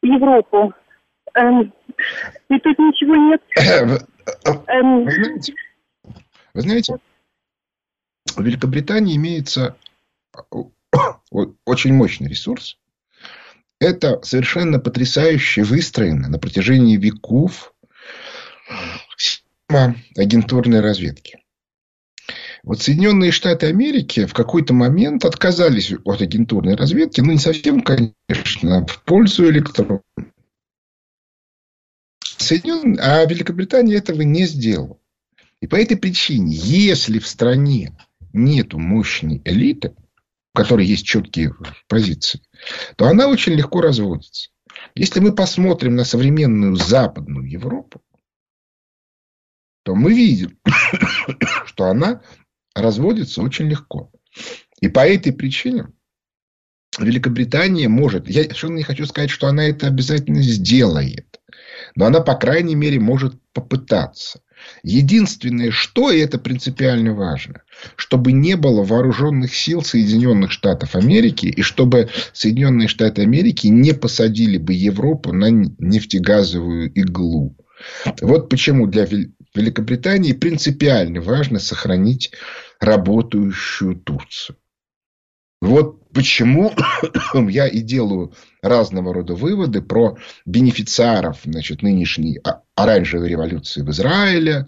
Европу? 0.02 0.74
Эм, 1.34 1.74
и 2.50 2.60
тут 2.60 2.78
ничего 2.78 3.16
нет. 3.16 3.42
Эм, 4.68 5.06
вы 5.06 5.12
знаете, 5.12 5.54
вы 6.54 6.62
знаете, 6.62 6.98
в 8.36 8.42
Великобритании 8.42 9.16
имеется 9.16 9.76
очень 11.66 11.94
мощный 11.94 12.30
ресурс. 12.30 12.78
Это 13.80 14.22
совершенно 14.22 14.80
потрясающе 14.80 15.64
выстроено 15.64 16.30
на 16.30 16.40
протяжении 16.40 16.96
веков 16.98 17.74
агентурной 20.16 20.82
разведки. 20.82 21.43
Вот 22.64 22.82
Соединенные 22.82 23.32
Штаты 23.32 23.68
Америки 23.68 24.26
в 24.26 24.34
какой-то 24.34 24.74
момент 24.74 25.26
отказались 25.26 25.94
от 26.06 26.22
агентурной 26.22 26.76
разведки, 26.76 27.20
ну, 27.20 27.34
не 27.34 27.38
совсем, 27.38 27.82
конечно, 27.82 28.86
в 28.86 29.04
пользу 29.04 29.50
электронной. 29.50 30.02
Соединенные, 32.22 33.02
а 33.02 33.26
Великобритания 33.26 33.96
этого 33.96 34.22
не 34.22 34.46
сделала. 34.46 34.98
И 35.60 35.68
по 35.68 35.76
этой 35.76 35.98
причине, 35.98 36.56
если 36.56 37.20
в 37.20 37.28
стране 37.28 37.98
нет 38.32 38.74
мощной 38.74 39.42
элиты, 39.44 39.96
у 40.54 40.58
которой 40.58 40.86
есть 40.86 41.06
четкие 41.06 41.54
позиции, 41.88 42.42
то 42.96 43.08
она 43.08 43.28
очень 43.28 43.54
легко 43.54 43.82
разводится. 43.82 44.50
Если 44.96 45.20
мы 45.20 45.34
посмотрим 45.34 45.96
на 45.96 46.06
современную 46.06 46.78
Западную 46.78 47.50
Европу, 47.50 48.02
то 49.84 49.96
мы 49.96 50.14
видим, 50.14 50.58
что 51.66 51.86
она 51.86 52.22
разводится 52.76 53.42
очень 53.42 53.70
легко. 53.70 54.12
И 54.82 54.88
по 54.88 55.08
этой 55.08 55.34
причине 55.34 55.88
Великобритания 57.00 57.88
может, 57.88 58.30
я 58.30 58.44
совершенно 58.44 58.78
не 58.78 58.84
хочу 58.84 59.06
сказать, 59.06 59.30
что 59.30 59.48
она 59.48 59.66
это 59.66 59.88
обязательно 59.88 60.42
сделает, 60.42 61.40
но 61.96 62.06
она, 62.06 62.20
по 62.20 62.36
крайней 62.36 62.76
мере, 62.76 63.00
может 63.00 63.36
попытаться. 63.54 64.42
Единственное, 64.84 65.72
что, 65.72 66.10
и 66.12 66.20
это 66.20 66.38
принципиально 66.38 67.14
важно, 67.14 67.64
чтобы 67.96 68.32
не 68.32 68.56
было 68.56 68.84
вооруженных 68.84 69.54
сил 69.54 69.82
Соединенных 69.82 70.52
Штатов 70.52 70.96
Америки, 70.96 71.48
и 71.48 71.62
чтобы 71.62 72.10
Соединенные 72.32 72.88
Штаты 72.88 73.24
Америки 73.24 73.68
не 73.68 73.94
посадили 73.94 74.58
бы 74.58 74.74
Европу 74.74 75.34
на 75.34 75.50
нефтегазовую 75.50 76.94
иглу. 76.94 77.58
Вот 78.22 78.50
почему 78.50 78.88
для 78.88 79.06
Великобритании 79.56 80.34
принципиально 80.34 81.22
важно 81.22 81.60
сохранить 81.60 82.32
работающую 82.80 83.96
Турцию. 83.96 84.58
Вот 85.62 86.10
почему 86.10 86.74
я 87.50 87.68
и 87.68 87.80
делаю 87.80 88.34
разного 88.62 89.14
рода 89.14 89.34
выводы 89.34 89.82
про 89.82 90.18
бенефициаров 90.46 91.40
значит, 91.46 91.82
нынешней 91.82 92.40
оранжевой 92.76 93.30
революции 93.30 93.82
в 93.82 93.90
Израиле 93.90 94.68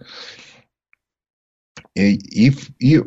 и, 1.96 2.14
и, 2.14 2.54
и 2.80 3.04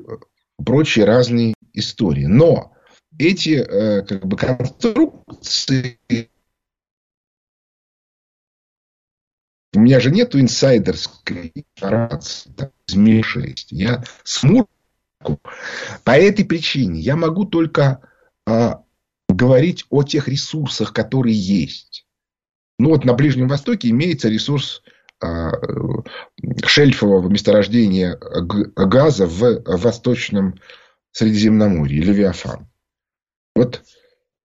прочие 0.63 1.07
разные 1.07 1.55
истории. 1.73 2.27
Но 2.27 2.73
эти 3.19 3.51
э, 3.51 4.03
как 4.03 4.27
бы, 4.27 4.37
конструкции 4.37 5.99
у 9.79 9.81
меня 9.81 10.01
же 10.01 10.11
нету 10.11 10.41
инсайдерской 10.41 11.53
информации 11.55 12.51
из 12.89 12.97
МИ-6. 12.97 13.55
Я 13.71 14.03
смутно 14.25 14.67
по 16.03 16.11
этой 16.11 16.45
причине 16.45 17.01
я 17.01 17.15
могу 17.15 17.45
только 17.45 18.01
э, 18.45 18.71
говорить 19.29 19.85
о 19.91 20.03
тех 20.03 20.27
ресурсах, 20.27 20.93
которые 20.93 21.37
есть. 21.37 22.07
Ну 22.81 22.89
вот 22.89 23.05
на 23.05 23.15
Ближнем 23.15 23.47
Востоке 23.47 23.91
имеется 23.91 24.29
ресурс 24.29 24.83
э, 25.23 25.51
шельфового 26.65 27.29
месторождения 27.29 28.19
газа 28.75 29.27
в 29.27 29.63
Восточном 29.65 30.59
Средиземноморье, 31.13 32.03
Левиафан. 32.03 32.69
Вот 33.55 33.85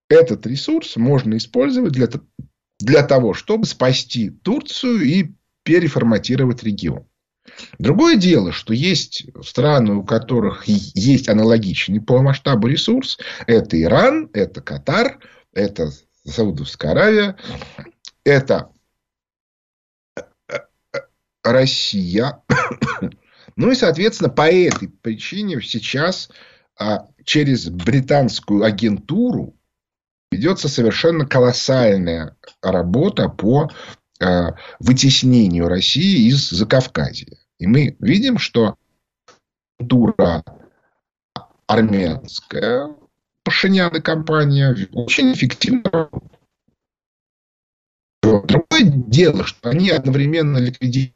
этот 0.09 0.45
ресурс 0.45 0.95
можно 0.95 1.37
использовать 1.37 1.93
для, 1.93 2.07
для 2.83 3.01
того, 3.03 3.33
чтобы 3.33 3.65
спасти 3.65 4.29
Турцию 4.29 5.01
и 5.01 5.31
переформатировать 5.63 6.63
регион. 6.63 7.07
Другое 7.79 8.17
дело, 8.17 8.51
что 8.51 8.73
есть 8.73 9.25
страны, 9.41 9.95
у 9.95 10.03
которых 10.03 10.65
есть 10.65 11.29
аналогичный 11.29 12.01
по 12.01 12.21
масштабу 12.21 12.67
ресурс. 12.67 13.19
Это 13.47 13.81
Иран, 13.81 14.29
это 14.33 14.61
Катар, 14.61 15.19
это 15.53 15.91
Саудовская 16.27 16.91
Аравия, 16.91 17.37
это 18.23 18.69
Россия. 21.43 22.41
Ну 23.55 23.69
и, 23.69 23.75
соответственно, 23.75 24.31
по 24.31 24.49
этой 24.49 24.87
причине 24.87 25.61
сейчас 25.61 26.31
а, 26.75 27.05
через 27.23 27.69
британскую 27.69 28.63
агентуру 28.63 29.55
ведется 30.33 30.67
совершенно 30.67 31.25
колоссальная 31.25 32.35
работа 32.61 33.29
по 33.29 33.69
а, 34.19 34.55
вытеснению 34.79 35.67
России 35.67 36.27
из 36.27 36.49
Закавказья. 36.49 37.37
И 37.59 37.67
мы 37.67 37.95
видим, 37.99 38.37
что 38.37 38.75
агентура 39.79 40.43
армянская, 41.67 42.95
Пашинян 43.43 43.95
и 43.95 44.01
компания 44.01 44.75
очень 44.93 45.33
эффективно. 45.33 46.09
Другое 48.21 48.83
дело, 48.83 49.45
что 49.45 49.69
они 49.69 49.89
одновременно 49.89 50.57
ликвидируют 50.57 51.13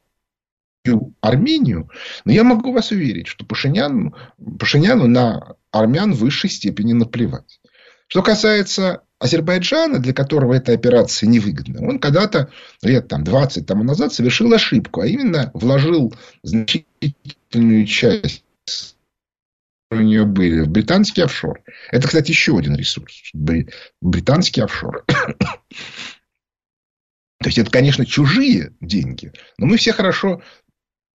Армению, 1.21 1.89
но 2.23 2.31
я 2.31 2.43
могу 2.43 2.71
вас 2.71 2.91
уверить, 2.91 3.27
что 3.27 3.45
Пашинян, 3.45 4.15
Пашиняну 4.59 5.07
на 5.07 5.55
армян 5.71 6.13
в 6.13 6.19
высшей 6.19 6.49
степени 6.49 6.93
наплевать. 6.93 7.59
Что 8.07 8.23
касается 8.23 9.03
Азербайджана, 9.19 9.99
для 9.99 10.13
которого 10.13 10.53
эта 10.53 10.73
операция 10.73 11.27
невыгодна, 11.27 11.87
он 11.87 11.99
когда-то, 11.99 12.51
лет 12.81 13.07
там, 13.07 13.23
20 13.23 13.65
тому 13.65 13.83
назад, 13.83 14.13
совершил 14.13 14.53
ошибку, 14.53 15.01
а 15.01 15.07
именно 15.07 15.51
вложил 15.53 16.13
значительную 16.43 17.85
часть 17.85 18.43
у 19.89 19.95
нее 19.95 20.25
были 20.25 20.61
в 20.61 20.69
британский 20.69 21.21
офшор. 21.21 21.61
Это, 21.91 22.07
кстати, 22.07 22.31
еще 22.31 22.57
один 22.57 22.75
ресурс. 22.75 23.31
Британский 24.01 24.59
офшор. 24.59 25.05
То 25.07 25.15
есть, 27.45 27.57
это, 27.57 27.71
конечно, 27.71 28.05
чужие 28.05 28.73
деньги, 28.81 29.31
но 29.57 29.65
мы 29.65 29.77
все 29.77 29.93
хорошо 29.93 30.41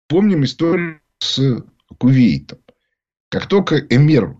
Помним 0.07 0.43
историю 0.43 1.01
с 1.19 1.63
Кувейтом. 1.97 2.59
Как 3.29 3.47
только 3.47 3.79
эмир 3.79 4.35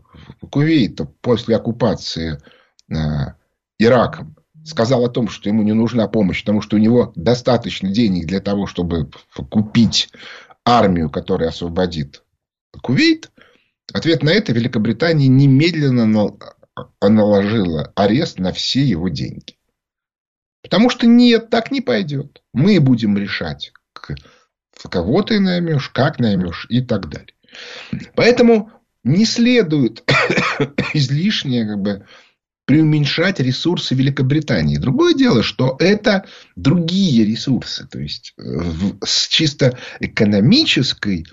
Кувейта 0.50 1.06
после 1.06 1.56
оккупации 1.56 2.40
э, 2.90 2.96
Ираком 3.80 4.36
сказал 4.66 5.06
о 5.06 5.10
том, 5.10 5.28
что 5.28 5.50
ему 5.50 5.64
не 5.64 5.74
нужна 5.74 6.08
помощь, 6.08 6.42
потому 6.42 6.62
что 6.62 6.78
у 6.78 6.80
него 6.80 7.12
достаточно 7.16 7.90
денег 7.90 8.26
для 8.26 8.40
того, 8.40 8.68
чтобы 8.68 9.10
купить 9.50 10.10
армию, 10.66 11.10
которая 11.10 11.50
освободит 11.50 12.24
Кувейт, 12.82 13.32
ответ 13.94 14.24
на 14.24 14.30
это 14.30 14.54
Великобритания 14.54 15.28
немедленно 15.28 16.06
наложила 17.02 17.92
арест 17.96 18.40
на 18.40 18.52
все 18.54 18.82
его 18.82 19.10
деньги. 19.10 19.58
Потому 20.62 20.90
что 20.90 21.06
нет, 21.06 21.50
так 21.50 21.72
не 21.72 21.82
пойдет. 21.82 22.42
Мы 22.54 22.80
будем 22.80 23.18
решать, 23.18 23.74
кого 24.90 25.22
ты 25.22 25.40
наймешь, 25.40 25.90
как 25.90 26.20
наймешь 26.20 26.66
и 26.70 26.82
так 26.82 27.10
далее. 27.10 27.36
Поэтому 28.16 28.72
не 29.04 29.26
следует 29.26 30.04
излишне 30.94 31.66
как 31.66 31.82
бы, 31.82 32.06
преуменьшать 32.66 33.40
ресурсы 33.40 33.94
Великобритании. 33.96 34.78
Другое 34.78 35.14
дело, 35.14 35.44
что 35.44 35.76
это 35.80 36.26
другие 36.56 37.26
ресурсы. 37.26 37.88
То 37.88 38.00
есть, 38.00 38.34
э, 38.38 38.44
с 39.04 39.28
чисто 39.28 39.78
экономической 40.00 41.26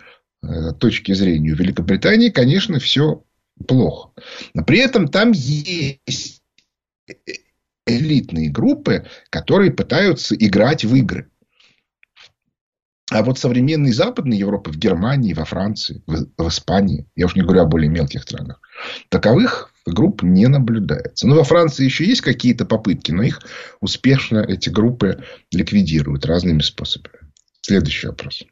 э, 0.43 0.73
точки 0.79 1.13
зрения 1.13 1.53
у 1.53 1.57
Великобритании, 1.57 2.31
конечно, 2.31 2.81
все 2.81 3.25
плохо. 3.67 4.11
Но 4.55 4.65
при 4.65 4.79
этом 4.79 5.09
там 5.09 5.33
есть 5.33 6.43
элитные 7.87 8.51
группы, 8.51 9.07
которые 9.31 9.73
пытаются 9.73 10.35
играть 10.35 10.85
в 10.85 10.95
игры. 10.95 11.30
А 13.11 13.25
вот 13.25 13.39
современной 13.39 13.91
Западной 13.91 14.37
Европы, 14.37 14.71
в 14.71 14.77
Германии, 14.77 15.35
во 15.35 15.45
Франции, 15.45 16.03
в, 16.07 16.27
в 16.37 16.49
Испании, 16.49 17.07
я 17.17 17.27
уж 17.27 17.35
не 17.35 17.43
говорю 17.43 17.63
о 17.63 17.67
более 17.67 17.91
мелких 17.91 18.23
странах, 18.23 18.61
таковых 19.09 19.73
групп 19.85 20.23
не 20.23 20.47
наблюдается. 20.47 21.27
Ну, 21.27 21.35
во 21.35 21.43
Франции 21.43 21.85
еще 21.85 22.05
есть 22.05 22.21
какие-то 22.21 22.65
попытки, 22.65 23.11
но 23.11 23.25
их 23.25 23.41
успешно 23.81 24.39
эти 24.39 24.69
группы 24.69 25.25
ликвидируют 25.51 26.25
разными 26.25 26.61
способами. 26.61 27.17
Следующий 27.63 28.07
вопрос. 28.07 28.45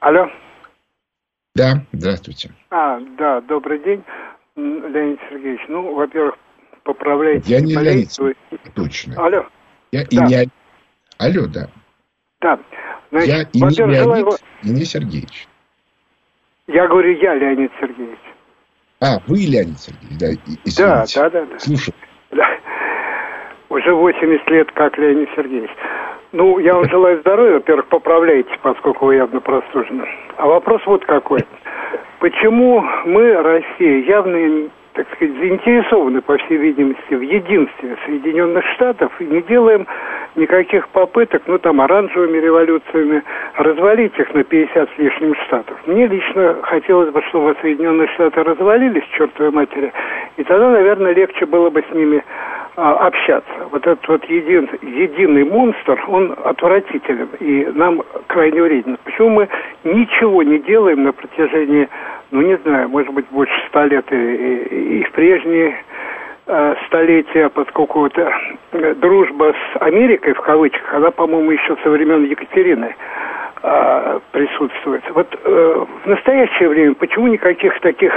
Алло. 0.00 0.28
Да, 1.54 1.84
здравствуйте. 1.92 2.52
А, 2.70 3.00
да, 3.18 3.40
добрый 3.40 3.82
день, 3.82 4.04
Леонид 4.54 5.18
Сергеевич. 5.28 5.62
Ну, 5.68 5.94
во-первых, 5.94 6.36
поправляйте. 6.88 7.52
Я 7.52 7.60
не 7.60 7.74
Леонид, 7.74 8.08
точно. 8.74 9.14
Алло. 9.22 9.44
Я 9.92 10.04
да. 10.04 10.08
и 10.10 10.16
не... 10.16 10.50
Алло, 11.18 11.46
да. 11.46 11.68
Да. 12.40 12.58
Значит, 13.10 13.28
я 13.28 13.42
и 13.42 13.60
не 13.60 13.76
Леонид, 13.76 13.96
желаю... 13.96 14.28
и 14.62 14.70
не 14.70 14.84
Сергеевич. 14.84 15.48
Я 16.66 16.86
говорю, 16.88 17.14
я 17.18 17.34
Леонид 17.34 17.70
Сергеевич. 17.78 18.18
А, 19.00 19.18
вы 19.26 19.36
Леонид 19.36 19.78
Сергеевич, 19.78 20.18
да, 20.18 20.26
извините. 20.32 20.82
Да, 20.82 21.04
да, 21.14 21.30
да. 21.30 21.44
да. 21.44 21.58
Слушай. 21.58 21.94
Да. 22.30 22.46
Уже 23.68 23.94
80 23.94 24.50
лет, 24.50 24.72
как 24.72 24.96
Леонид 24.96 25.28
Сергеевич. 25.36 25.70
Ну, 26.32 26.58
я 26.58 26.74
вам 26.74 26.88
желаю 26.88 27.20
здоровья. 27.20 27.54
Во-первых, 27.54 27.88
поправляйте, 27.88 28.50
поскольку 28.62 29.06
вы 29.06 29.16
явно 29.16 29.40
простужены. 29.40 30.06
А 30.38 30.46
вопрос 30.46 30.80
вот 30.86 31.04
какой. 31.04 31.44
Почему 32.20 32.80
мы, 33.04 33.34
Россия, 33.34 34.04
явно 34.04 34.70
так 34.98 35.06
сказать, 35.14 35.36
заинтересованы, 35.36 36.20
по 36.22 36.36
всей 36.38 36.56
видимости, 36.56 37.14
в 37.14 37.20
единстве 37.20 37.96
Соединенных 38.04 38.64
Штатов 38.74 39.12
и 39.20 39.26
не 39.26 39.42
делаем 39.42 39.86
никаких 40.36 40.88
попыток, 40.88 41.42
ну, 41.46 41.58
там, 41.58 41.80
оранжевыми 41.80 42.38
революциями 42.38 43.22
развалить 43.56 44.18
их 44.18 44.32
на 44.34 44.44
50 44.44 44.88
с 44.94 44.98
лишним 44.98 45.34
штатов. 45.46 45.76
Мне 45.86 46.06
лично 46.06 46.56
хотелось 46.62 47.10
бы, 47.10 47.22
чтобы 47.28 47.56
Соединенные 47.60 48.08
Штаты 48.08 48.42
развалились, 48.42 49.04
чертовой 49.16 49.52
матери, 49.52 49.92
и 50.36 50.44
тогда, 50.44 50.70
наверное, 50.70 51.12
легче 51.12 51.46
было 51.46 51.70
бы 51.70 51.84
с 51.88 51.94
ними 51.94 52.22
а, 52.76 53.06
общаться. 53.06 53.50
Вот 53.70 53.86
этот 53.86 54.06
вот 54.06 54.24
един, 54.26 54.68
единый 54.82 55.44
монстр, 55.44 56.02
он 56.06 56.34
отвратителен, 56.44 57.28
и 57.40 57.68
нам 57.74 58.02
крайне 58.28 58.62
вреден. 58.62 58.98
Почему 59.04 59.30
мы 59.30 59.48
ничего 59.84 60.42
не 60.42 60.58
делаем 60.60 61.02
на 61.04 61.12
протяжении 61.12 61.88
ну, 62.30 62.42
не 62.42 62.56
знаю, 62.58 62.88
может 62.90 63.12
быть, 63.14 63.26
больше 63.30 63.54
ста 63.68 63.86
лет 63.86 64.04
и, 64.12 64.16
и, 64.16 65.00
и 65.00 65.04
в 65.04 65.12
прежние 65.12 65.74
столетия, 66.86 67.50
поскольку 67.50 68.00
вот, 68.00 68.16
э, 68.16 68.94
дружба 68.94 69.52
с 69.52 69.82
Америкой, 69.82 70.32
в 70.32 70.40
кавычках, 70.40 70.94
она, 70.94 71.10
по-моему, 71.10 71.50
еще 71.50 71.76
со 71.82 71.90
времен 71.90 72.24
Екатерины 72.24 72.94
э, 73.62 74.20
присутствует. 74.32 75.02
Вот 75.14 75.26
э, 75.34 75.86
в 76.04 76.08
настоящее 76.08 76.70
время 76.70 76.94
почему 76.94 77.26
никаких 77.26 77.78
таких 77.80 78.12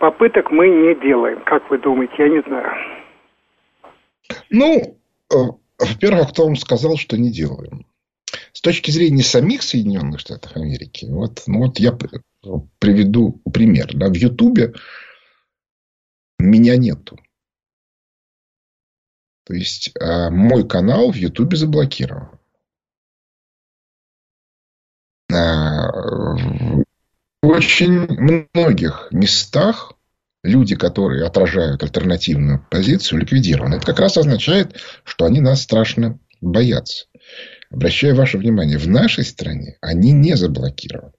попыток 0.00 0.50
мы 0.50 0.68
не 0.68 0.94
делаем? 0.96 1.40
Как 1.44 1.70
вы 1.70 1.78
думаете? 1.78 2.12
Я 2.18 2.28
не 2.30 2.42
знаю. 2.42 2.72
Ну, 4.50 4.98
э, 5.32 5.36
во-первых, 5.78 6.30
кто 6.30 6.46
вам 6.46 6.56
сказал, 6.56 6.96
что 6.96 7.16
не 7.16 7.30
делаем? 7.30 7.86
С 8.52 8.60
точки 8.60 8.90
зрения 8.90 9.22
самих 9.22 9.62
Соединенных 9.62 10.18
Штатов 10.18 10.56
Америки, 10.56 11.06
вот, 11.08 11.42
ну, 11.46 11.66
вот 11.66 11.78
я 11.78 11.92
приведу 12.80 13.40
пример. 13.52 13.86
Да, 13.94 14.08
в 14.08 14.14
Ютубе 14.14 14.72
меня 16.40 16.76
нету. 16.76 17.16
То 19.44 19.54
есть, 19.54 19.92
а, 20.00 20.30
мой 20.30 20.66
канал 20.66 21.10
в 21.10 21.16
Ютубе 21.16 21.56
заблокирован. 21.56 22.38
А, 25.32 25.90
в 27.42 27.48
очень 27.48 28.06
многих 28.54 29.08
местах 29.10 29.94
люди, 30.44 30.76
которые 30.76 31.24
отражают 31.24 31.82
альтернативную 31.82 32.66
позицию, 32.70 33.20
ликвидированы. 33.20 33.76
Это 33.76 33.86
как 33.86 33.98
раз 34.00 34.16
означает, 34.16 34.80
что 35.04 35.24
они 35.24 35.40
нас 35.40 35.62
страшно 35.62 36.18
боятся. 36.40 37.06
Обращаю 37.70 38.14
ваше 38.14 38.38
внимание, 38.38 38.78
в 38.78 38.86
нашей 38.88 39.24
стране 39.24 39.78
они 39.80 40.12
не 40.12 40.36
заблокированы. 40.36 41.12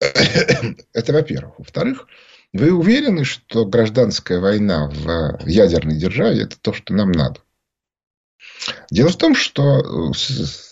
Это 0.92 1.12
во-первых. 1.12 1.58
Во-вторых, 1.58 2.06
вы 2.52 2.72
уверены, 2.72 3.24
что 3.24 3.66
гражданская 3.66 4.40
война 4.40 4.88
в 4.88 5.38
ядерной 5.46 5.96
державе 5.96 6.42
это 6.42 6.58
то, 6.60 6.72
что 6.72 6.94
нам 6.94 7.12
надо? 7.12 7.40
Дело 8.90 9.10
в 9.10 9.16
том, 9.16 9.34
что 9.34 10.12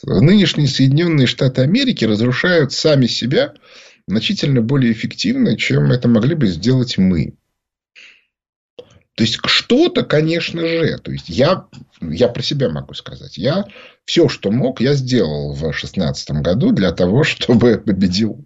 нынешние 0.05 0.69
Соединенные 0.69 1.27
Штаты 1.27 1.63
Америки 1.63 2.05
разрушают 2.05 2.73
сами 2.73 3.07
себя 3.07 3.55
значительно 4.07 4.61
более 4.61 4.93
эффективно, 4.93 5.57
чем 5.57 5.93
это 5.93 6.09
могли 6.09 6.35
бы 6.35 6.47
сделать 6.47 6.99
мы. 6.99 7.35
То 9.15 9.23
есть, 9.23 9.39
что-то, 9.45 10.05
конечно 10.05 10.61
же. 10.67 10.99
То 10.99 11.13
есть, 11.13 11.29
я, 11.29 11.67
я 12.01 12.29
про 12.29 12.43
себя 12.43 12.69
могу 12.69 12.95
сказать. 12.95 13.39
Я 13.39 13.67
все, 14.05 14.29
что 14.29 14.51
мог, 14.51 14.81
я 14.81 14.95
сделал 14.95 15.53
в 15.53 15.61
2016 15.61 16.31
году 16.43 16.73
для 16.73 16.91
того, 16.93 17.23
чтобы 17.25 17.79
победил 17.79 18.45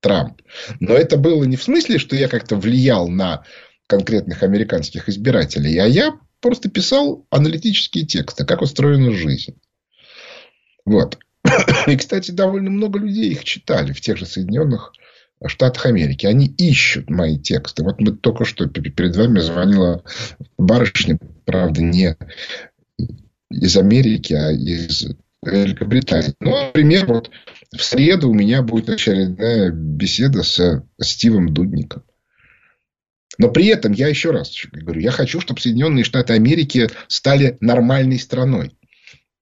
Трамп. 0.00 0.40
Но 0.80 0.94
это 0.94 1.16
было 1.16 1.44
не 1.44 1.56
в 1.56 1.62
смысле, 1.62 1.98
что 1.98 2.16
я 2.16 2.28
как-то 2.28 2.56
влиял 2.56 3.08
на 3.08 3.44
конкретных 3.86 4.42
американских 4.42 5.08
избирателей, 5.08 5.76
а 5.78 5.86
я 5.86 6.18
просто 6.40 6.70
писал 6.70 7.26
аналитические 7.30 8.06
тексты, 8.06 8.44
как 8.44 8.62
устроена 8.62 9.12
жизнь. 9.12 9.56
Вот. 10.84 11.18
И, 11.86 11.96
кстати, 11.96 12.30
довольно 12.30 12.70
много 12.70 12.98
людей 12.98 13.30
их 13.30 13.44
читали 13.44 13.92
в 13.92 14.00
тех 14.00 14.16
же 14.16 14.26
Соединенных 14.26 14.92
Штатах 15.46 15.86
Америки. 15.86 16.26
Они 16.26 16.46
ищут 16.46 17.10
мои 17.10 17.38
тексты. 17.38 17.82
Вот 17.82 18.00
мы 18.00 18.12
только 18.12 18.44
что 18.44 18.66
перед 18.66 19.16
вами 19.16 19.38
звонила 19.40 20.02
барышня, 20.58 21.18
правда, 21.44 21.82
не 21.82 22.16
из 23.50 23.76
Америки, 23.76 24.34
а 24.34 24.50
из 24.52 25.06
Великобритании. 25.42 26.34
Ну, 26.40 26.66
например, 26.66 27.06
вот 27.06 27.30
в 27.76 27.82
среду 27.82 28.30
у 28.30 28.34
меня 28.34 28.62
будет 28.62 28.88
очередная 28.88 29.70
беседа 29.70 30.42
с 30.42 30.84
Стивом 31.00 31.52
Дудником. 31.54 32.04
Но 33.38 33.50
при 33.50 33.66
этом 33.66 33.92
я 33.92 34.08
еще 34.08 34.32
раз 34.32 34.54
говорю, 34.72 35.00
я 35.00 35.12
хочу, 35.12 35.40
чтобы 35.40 35.60
Соединенные 35.60 36.04
Штаты 36.04 36.34
Америки 36.34 36.90
стали 37.08 37.56
нормальной 37.60 38.18
страной, 38.18 38.76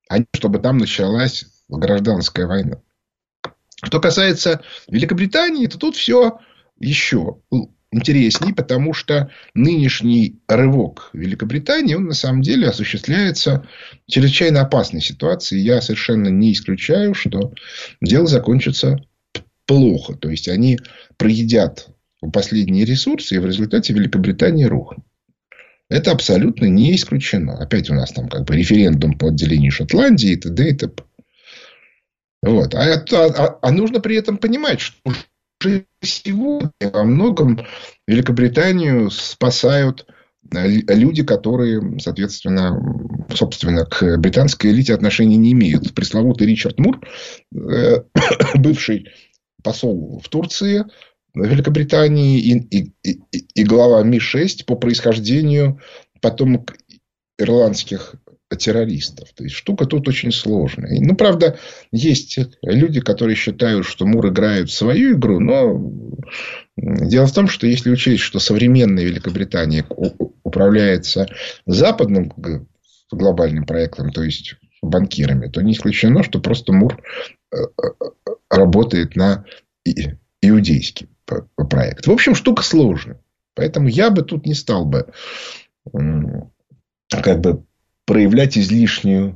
а 0.09 0.19
не 0.19 0.27
чтобы 0.35 0.59
там 0.59 0.79
началась 0.79 1.47
гражданская 1.69 2.47
война. 2.47 2.81
Что 3.83 4.01
касается 4.01 4.63
Великобритании, 4.89 5.67
то 5.67 5.79
тут 5.79 5.97
все 5.97 6.39
еще 6.79 7.41
интересней, 7.91 8.53
потому 8.53 8.93
что 8.93 9.31
нынешний 9.55 10.41
рывок 10.47 11.11
Великобритании, 11.13 11.95
он 11.95 12.05
на 12.05 12.15
самом 12.15 12.43
деле 12.43 12.69
осуществляется 12.69 13.67
в 14.07 14.11
чрезвычайно 14.11 14.61
опасной 14.61 15.01
ситуации. 15.01 15.59
Я 15.59 15.81
совершенно 15.81 16.29
не 16.29 16.53
исключаю, 16.53 17.15
что 17.15 17.53
дело 18.01 18.27
закончится 18.27 19.03
плохо. 19.67 20.15
То 20.15 20.29
есть, 20.29 20.49
они 20.49 20.79
проедят 21.17 21.89
последние 22.33 22.85
ресурсы, 22.85 23.37
и 23.37 23.39
в 23.39 23.47
результате 23.47 23.93
Великобритания 23.93 24.67
рухнет. 24.67 25.05
Это 25.89 26.11
абсолютно 26.11 26.67
не 26.67 26.95
исключено. 26.95 27.57
Опять 27.57 27.89
у 27.89 27.95
нас 27.95 28.13
там 28.13 28.29
как 28.29 28.45
бы 28.45 28.57
референдум 28.57 29.17
по 29.17 29.29
отделению 29.29 29.73
Шотландии 29.73 30.33
и 30.33 30.37
т.д. 30.37 30.69
и 30.69 30.75
т.п. 30.75 31.03
Вот. 32.43 32.75
А, 32.75 32.85
это, 32.85 33.25
а, 33.27 33.59
а 33.63 33.73
нужно 33.73 34.01
при 34.01 34.17
этом 34.17 34.37
понимать, 34.37 34.81
что 34.81 35.13
уже 35.61 35.87
сегодня 36.03 36.71
во 36.81 37.05
многом 37.05 37.59
Великобританию 38.07 39.11
спасают 39.11 40.07
э, 40.55 40.69
люди, 40.69 41.25
которые, 41.25 41.99
соответственно, 41.99 42.81
собственно, 43.35 43.85
к 43.85 44.17
британской 44.19 44.71
элите 44.71 44.95
отношения 44.95 45.37
не 45.37 45.53
имеют. 45.53 45.95
Пресловутый 45.95 46.47
Ричард 46.47 46.79
Мур, 46.79 47.01
э, 47.55 48.03
бывший 48.55 49.09
посол 49.63 50.21
в 50.23 50.29
Турции, 50.29 50.85
Великобритании 51.35 52.41
и, 52.41 52.59
и, 52.59 52.93
и, 53.03 53.21
и 53.55 53.65
глава 53.65 54.03
Ми-6 54.03 54.65
по 54.67 54.77
происхождению 54.77 55.81
потомок 56.21 56.77
ирландских 57.39 58.15
террористов. 58.57 59.33
То 59.35 59.45
есть, 59.45 59.57
штука 59.57 59.85
тут 59.85 60.09
очень 60.09 60.33
сложная. 60.33 61.01
Ну, 61.01 61.15
правда, 61.15 61.59
есть 61.93 62.39
люди, 62.63 63.01
которые 63.01 63.37
считают, 63.37 63.87
что 63.87 64.07
Мур 64.07 64.29
играет 64.29 64.71
свою 64.71 65.17
игру, 65.17 65.39
но 65.41 65.79
дело 66.77 67.27
в 67.27 67.33
том, 67.33 67.49
что 67.49 67.67
если 67.67 67.91
учесть, 67.91 68.23
что 68.23 68.39
современная 68.39 69.05
Великобритания 69.05 69.85
управляется 70.43 71.27
западным 71.67 72.33
глобальным 73.11 73.65
проектом, 73.67 74.13
то 74.13 74.23
есть 74.23 74.57
банкирами, 74.83 75.49
то 75.49 75.61
не 75.61 75.73
исключено, 75.73 76.23
что 76.23 76.41
просто 76.41 76.73
Мур 76.73 77.03
э, 77.53 77.57
э, 77.57 78.05
работает 78.49 79.17
на 79.17 79.45
иудейский 80.41 81.09
проект. 81.57 82.07
В 82.07 82.13
общем, 82.13 82.35
штука 82.35 82.63
сложная. 82.63 83.21
Поэтому 83.55 83.89
я 83.89 84.11
бы 84.11 84.23
тут 84.23 84.47
не 84.47 84.55
стал 84.55 84.85
бы 84.85 85.13
как 87.11 87.41
бы 87.41 87.65
проявлять 88.09 88.57
излишнюю 88.57 89.35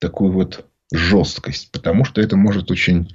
такую 0.00 0.32
вот 0.32 0.66
жесткость, 0.92 1.70
потому 1.70 2.04
что 2.04 2.20
это 2.20 2.36
может 2.36 2.68
очень 2.72 3.08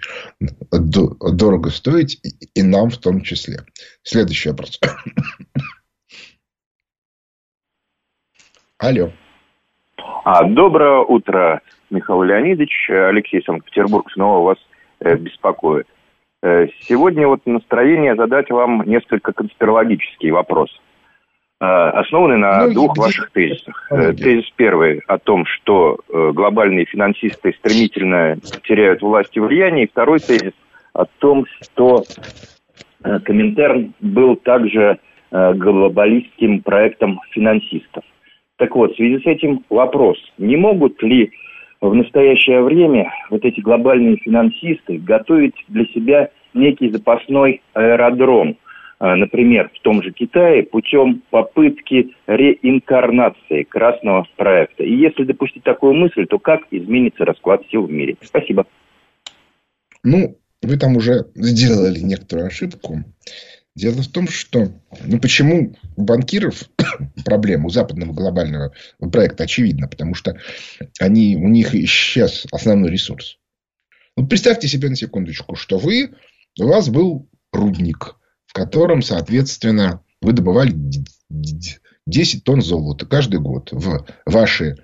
дорого 0.72 1.70
стоить, 1.70 2.22
и 2.56 2.64
нам 2.64 2.90
в 2.90 2.98
том 2.98 3.22
числе. 3.22 3.58
Следующий 4.04 4.50
вопрос. 4.50 4.80
Алло. 8.78 9.12
А, 10.24 10.46
доброе 10.46 11.00
утро, 11.00 11.62
Михаил 11.90 12.24
Леонидович. 12.24 12.90
Алексей 12.90 13.44
Санкт-Петербург 13.46 14.10
снова 14.14 14.46
вас 14.46 14.58
э, 15.02 15.18
беспокоит. 15.18 15.88
Э, 16.42 16.68
сегодня 16.82 17.28
вот 17.28 17.46
настроение 17.46 18.16
задать 18.16 18.50
вам 18.50 18.84
несколько 18.84 19.34
конспирологический 19.34 20.32
вопрос. 20.32 20.70
Э, 21.62 21.66
основанный 21.66 22.38
на 22.38 22.68
ну, 22.68 22.74
двух 22.74 22.98
ваших 22.98 23.32
тезисах. 23.32 23.88
Э, 23.90 24.12
тезис 24.12 24.52
первый 24.58 25.02
о 25.08 25.18
том, 25.18 25.46
что 25.46 26.00
э, 26.10 26.32
глобальные 26.34 26.86
финансисты 26.86 27.56
стремительно 27.60 28.38
теряют 28.68 29.02
власть 29.02 29.38
и 29.38 29.40
влияние. 29.40 29.86
И 29.86 29.90
второй 29.90 30.20
тезис 30.20 30.52
о 30.92 31.06
том, 31.20 31.46
что 31.62 32.04
Коминтерн 33.02 33.94
был 34.00 34.36
также 34.36 35.00
глобалистским 35.32 36.62
проектом 36.62 37.20
финансистов. 37.32 38.04
Так 38.58 38.76
вот, 38.76 38.94
в 38.94 38.96
связи 38.96 39.22
с 39.22 39.26
этим 39.26 39.64
вопрос, 39.70 40.18
не 40.38 40.56
могут 40.56 41.02
ли 41.04 41.32
в 41.82 41.94
настоящее 41.94 42.62
время 42.62 43.12
вот 43.30 43.44
эти 43.44 43.60
глобальные 43.60 44.18
финансисты 44.18 44.98
готовить 44.98 45.56
для 45.68 45.86
себя 45.88 46.30
некий 46.54 46.90
запасной 46.90 47.62
аэродром– 47.74 48.58
например, 49.00 49.70
в 49.74 49.82
том 49.82 50.02
же 50.02 50.12
Китае 50.12 50.64
путем 50.64 51.22
попытки 51.30 52.16
реинкарнации 52.28 53.64
красного 53.64 54.26
проекта. 54.38 54.84
И 54.84 54.96
если 54.96 55.24
допустить 55.24 55.64
такую 55.64 55.94
мысль, 55.94 56.26
то 56.28 56.40
как 56.40 56.62
изменится 56.72 57.26
расклад 57.26 57.62
сил 57.70 57.86
в 57.88 57.92
мире? 57.92 58.16
Спасибо. 58.22 58.66
Ну, 60.04 60.38
вы 60.62 60.78
там 60.78 60.96
уже 60.96 61.26
сделали 61.36 62.00
некоторую 62.00 62.48
ошибку. 62.48 63.04
Дело 63.76 64.02
в 64.02 64.08
том, 64.08 64.30
что 64.30 64.70
ну, 65.06 65.20
почему 65.20 65.76
у 65.98 66.04
банкиров 66.04 66.64
проблема 67.26 67.66
у 67.66 67.70
западного 67.70 68.14
глобального 68.14 68.72
проекта 69.12 69.44
очевидна, 69.44 69.90
потому 69.90 70.16
что 70.16 70.38
они, 71.02 71.36
у 71.36 71.50
них 71.50 71.76
исчез 71.76 72.48
основной 72.54 72.92
ресурс. 72.92 73.38
Вот 74.16 74.30
представьте 74.30 74.70
себе 74.70 74.88
на 74.88 74.96
секундочку, 74.96 75.56
что 75.56 75.78
вы, 75.78 76.12
у 76.58 76.68
вас 76.68 76.88
был 76.88 77.28
рудник– 77.52 78.16
котором, 78.56 79.02
соответственно, 79.02 80.02
вы 80.22 80.32
добывали 80.32 80.74
10 82.08 82.44
тонн 82.46 82.62
золота 82.62 83.06
каждый 83.06 83.42
год. 83.42 83.74
В 83.74 84.06
ваши 84.26 84.78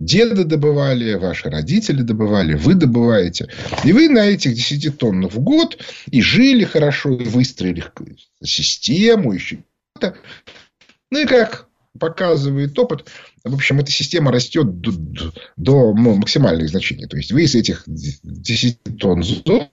деды 0.00 0.44
добывали, 0.44 1.14
ваши 1.14 1.50
родители 1.50 2.00
добывали, 2.00 2.54
вы 2.54 2.74
добываете. 2.74 3.48
И 3.84 3.92
вы 3.92 4.08
на 4.08 4.20
этих 4.20 4.54
10 4.54 4.96
тонн 4.96 5.28
в 5.28 5.40
год 5.40 5.78
и 6.10 6.22
жили 6.22 6.64
хорошо, 6.64 7.12
и 7.12 7.24
выстроили 7.24 7.84
систему, 8.42 9.32
еще 9.32 9.58
Ну 11.10 11.18
и 11.18 11.26
как 11.26 11.68
показывает 11.98 12.78
опыт, 12.78 13.08
в 13.44 13.54
общем, 13.54 13.80
эта 13.80 13.90
система 13.90 14.32
растет 14.32 14.80
до, 14.80 14.92
до 15.56 15.92
максимальных 15.92 16.70
значений. 16.70 17.06
То 17.06 17.16
есть, 17.16 17.32
вы 17.32 17.42
из 17.42 17.54
этих 17.54 17.82
10 17.86 18.78
тонн 18.98 19.22
золота 19.22 19.68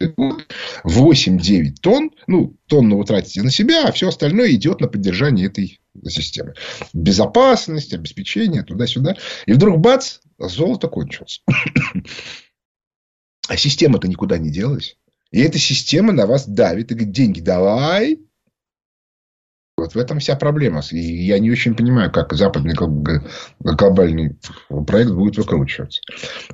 8-9 0.00 1.74
тонн, 1.80 2.10
ну, 2.26 2.56
тонну 2.66 2.98
вы 2.98 3.04
тратите 3.04 3.42
на 3.42 3.50
себя, 3.50 3.88
а 3.88 3.92
все 3.92 4.08
остальное 4.08 4.52
идет 4.52 4.80
на 4.80 4.88
поддержание 4.88 5.46
этой 5.46 5.80
системы. 6.08 6.54
Безопасность, 6.92 7.92
обеспечение, 7.94 8.62
туда-сюда. 8.62 9.16
И 9.46 9.52
вдруг 9.52 9.78
бац, 9.80 10.18
золото 10.38 10.88
кончилось. 10.88 11.42
А 13.48 13.56
система-то 13.56 14.08
никуда 14.08 14.38
не 14.38 14.50
делась. 14.50 14.96
И 15.32 15.40
эта 15.40 15.58
система 15.58 16.12
на 16.12 16.26
вас 16.26 16.46
давит 16.46 16.92
и 16.92 16.94
говорит, 16.94 17.14
деньги 17.14 17.40
давай, 17.40 18.20
вот 19.82 19.94
в 19.94 19.98
этом 19.98 20.20
вся 20.20 20.36
проблема. 20.36 20.80
И 20.92 20.98
я 20.98 21.38
не 21.40 21.50
очень 21.50 21.74
понимаю, 21.74 22.10
как 22.12 22.32
западный 22.32 22.74
глобальный 23.58 24.36
проект 24.86 25.10
будет 25.10 25.36
выкручиваться. 25.36 26.00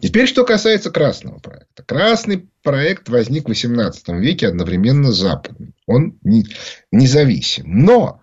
Теперь, 0.01 0.26
что 0.26 0.45
касается 0.45 0.91
красного 0.91 1.39
проекта. 1.39 1.83
Красный 1.85 2.49
проект 2.62 3.09
возник 3.09 3.45
в 3.45 3.49
18 3.49 4.09
веке 4.20 4.49
одновременно 4.49 5.12
с 5.12 5.18
западным. 5.18 5.74
Он 5.87 6.18
не, 6.22 6.47
независим. 6.91 7.64
Но 7.66 8.22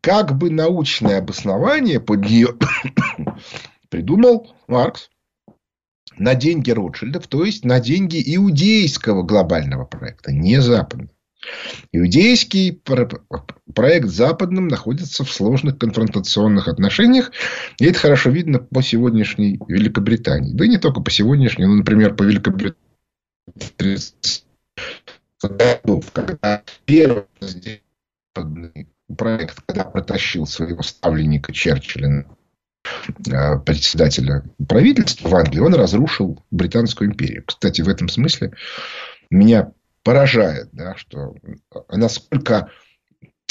как 0.00 0.36
бы 0.36 0.50
научное 0.50 1.18
обоснование 1.18 2.00
под 2.00 2.24
нее 2.24 2.48
придумал 3.88 4.52
Маркс 4.66 5.10
на 6.16 6.34
деньги 6.34 6.72
Ротшильдов, 6.72 7.28
то 7.28 7.44
есть 7.44 7.64
на 7.64 7.78
деньги 7.78 8.22
иудейского 8.34 9.22
глобального 9.22 9.84
проекта, 9.84 10.32
не 10.32 10.60
западного. 10.60 11.13
Иудейский 11.92 12.80
проект 13.74 14.08
с 14.08 14.12
Западным 14.12 14.68
находится 14.68 15.24
в 15.24 15.32
сложных 15.32 15.78
конфронтационных 15.78 16.68
отношениях. 16.68 17.32
И 17.78 17.86
это 17.86 17.98
хорошо 17.98 18.30
видно 18.30 18.58
по 18.58 18.82
сегодняшней 18.82 19.58
Великобритании. 19.68 20.54
Да 20.54 20.64
и 20.64 20.68
не 20.68 20.78
только 20.78 21.00
по 21.00 21.10
сегодняшней, 21.10 21.66
ну, 21.66 21.74
например, 21.74 22.14
по 22.14 22.22
Великобритании. 22.22 22.76
Когда 25.40 26.62
первый 26.86 27.24
проект, 29.16 29.60
когда 29.66 29.84
протащил 29.84 30.46
своего 30.46 30.82
ставленника 30.82 31.52
Черчилля 31.52 32.26
э, 33.30 33.58
председателя 33.60 34.44
правительства 34.66 35.28
в 35.28 35.34
Англии, 35.34 35.60
он 35.60 35.74
разрушил 35.74 36.42
Британскую 36.50 37.10
империю. 37.10 37.44
Кстати, 37.46 37.82
в 37.82 37.88
этом 37.88 38.08
смысле 38.08 38.52
меня 39.30 39.72
поражает, 40.04 40.68
да, 40.72 40.94
что 40.96 41.34
насколько 41.90 42.70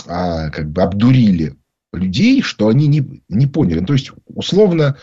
а, 0.08 0.50
как 0.50 0.72
бы 0.72 0.82
обдурили 0.82 1.58
людей, 1.92 2.42
что 2.42 2.70
они 2.70 2.88
не, 2.88 3.24
не 3.28 3.48
поняли. 3.48 3.80
Ну, 3.80 3.88
то 3.88 3.94
есть, 3.94 4.12
условно 4.28 4.98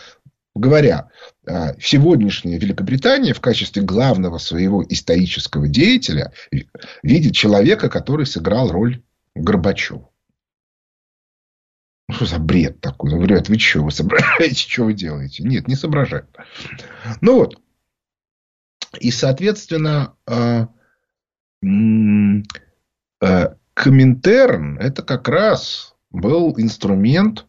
говоря, 0.55 1.09
а, 1.47 1.73
сегодняшняя 1.79 2.57
Великобритания 2.57 3.33
в 3.33 3.41
качестве 3.41 3.83
главного 3.83 4.37
своего 4.37 4.83
исторического 4.87 5.67
деятеля 5.67 6.33
видит 7.03 7.35
человека, 7.35 7.89
который 7.89 8.25
сыграл 8.25 8.71
роль 8.71 9.03
Горбачева. 9.35 10.09
Ну, 12.07 12.15
что 12.15 12.25
за 12.25 12.39
бред 12.39 12.81
такой? 12.81 13.13
Он 13.13 13.19
говорит, 13.19 13.47
вы 13.47 13.57
что, 13.57 13.83
вы 13.83 13.91
соображаете, 13.91 14.55
что 14.69 14.85
вы 14.85 14.93
делаете? 14.93 15.43
Нет, 15.43 15.67
не 15.67 15.75
соображают. 15.75 16.27
Ну 17.21 17.37
вот. 17.37 17.61
И, 18.99 19.11
соответственно, 19.11 20.15
а, 20.25 20.67
Коминтерн– 23.73 24.77
это 24.79 25.03
как 25.03 25.27
раз 25.27 25.95
был 26.09 26.53
инструмент 26.57 27.45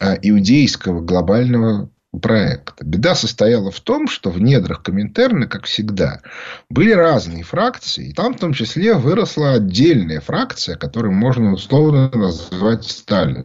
э, 0.00 0.16
иудейского 0.22 1.00
глобального 1.00 1.90
проекта. 2.20 2.84
Беда 2.84 3.14
состояла 3.14 3.70
в 3.70 3.80
том, 3.80 4.06
что 4.06 4.30
в 4.30 4.40
недрах 4.40 4.82
Коминтерна, 4.82 5.46
как 5.46 5.64
всегда, 5.64 6.20
были 6.68 6.92
разные 6.92 7.42
фракции. 7.42 8.08
И 8.08 8.12
там 8.12 8.34
в 8.34 8.38
том 8.38 8.52
числе 8.52 8.94
выросла 8.94 9.54
отдельная 9.54 10.20
фракция, 10.20 10.76
которую 10.76 11.14
можно 11.14 11.52
условно 11.52 12.10
назвать 12.10 12.84
Сталин. 12.84 13.44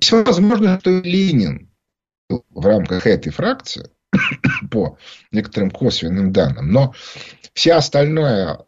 Все 0.00 0.24
возможно, 0.24 0.78
что 0.80 0.90
Ленин 1.00 1.70
в 2.28 2.66
рамках 2.66 3.06
этой 3.06 3.30
фракции, 3.30 3.88
по 4.70 4.98
некоторым 5.32 5.70
косвенным 5.70 6.32
данным. 6.32 6.70
Но 6.70 6.94
вся 7.54 7.76
остальная 7.76 8.60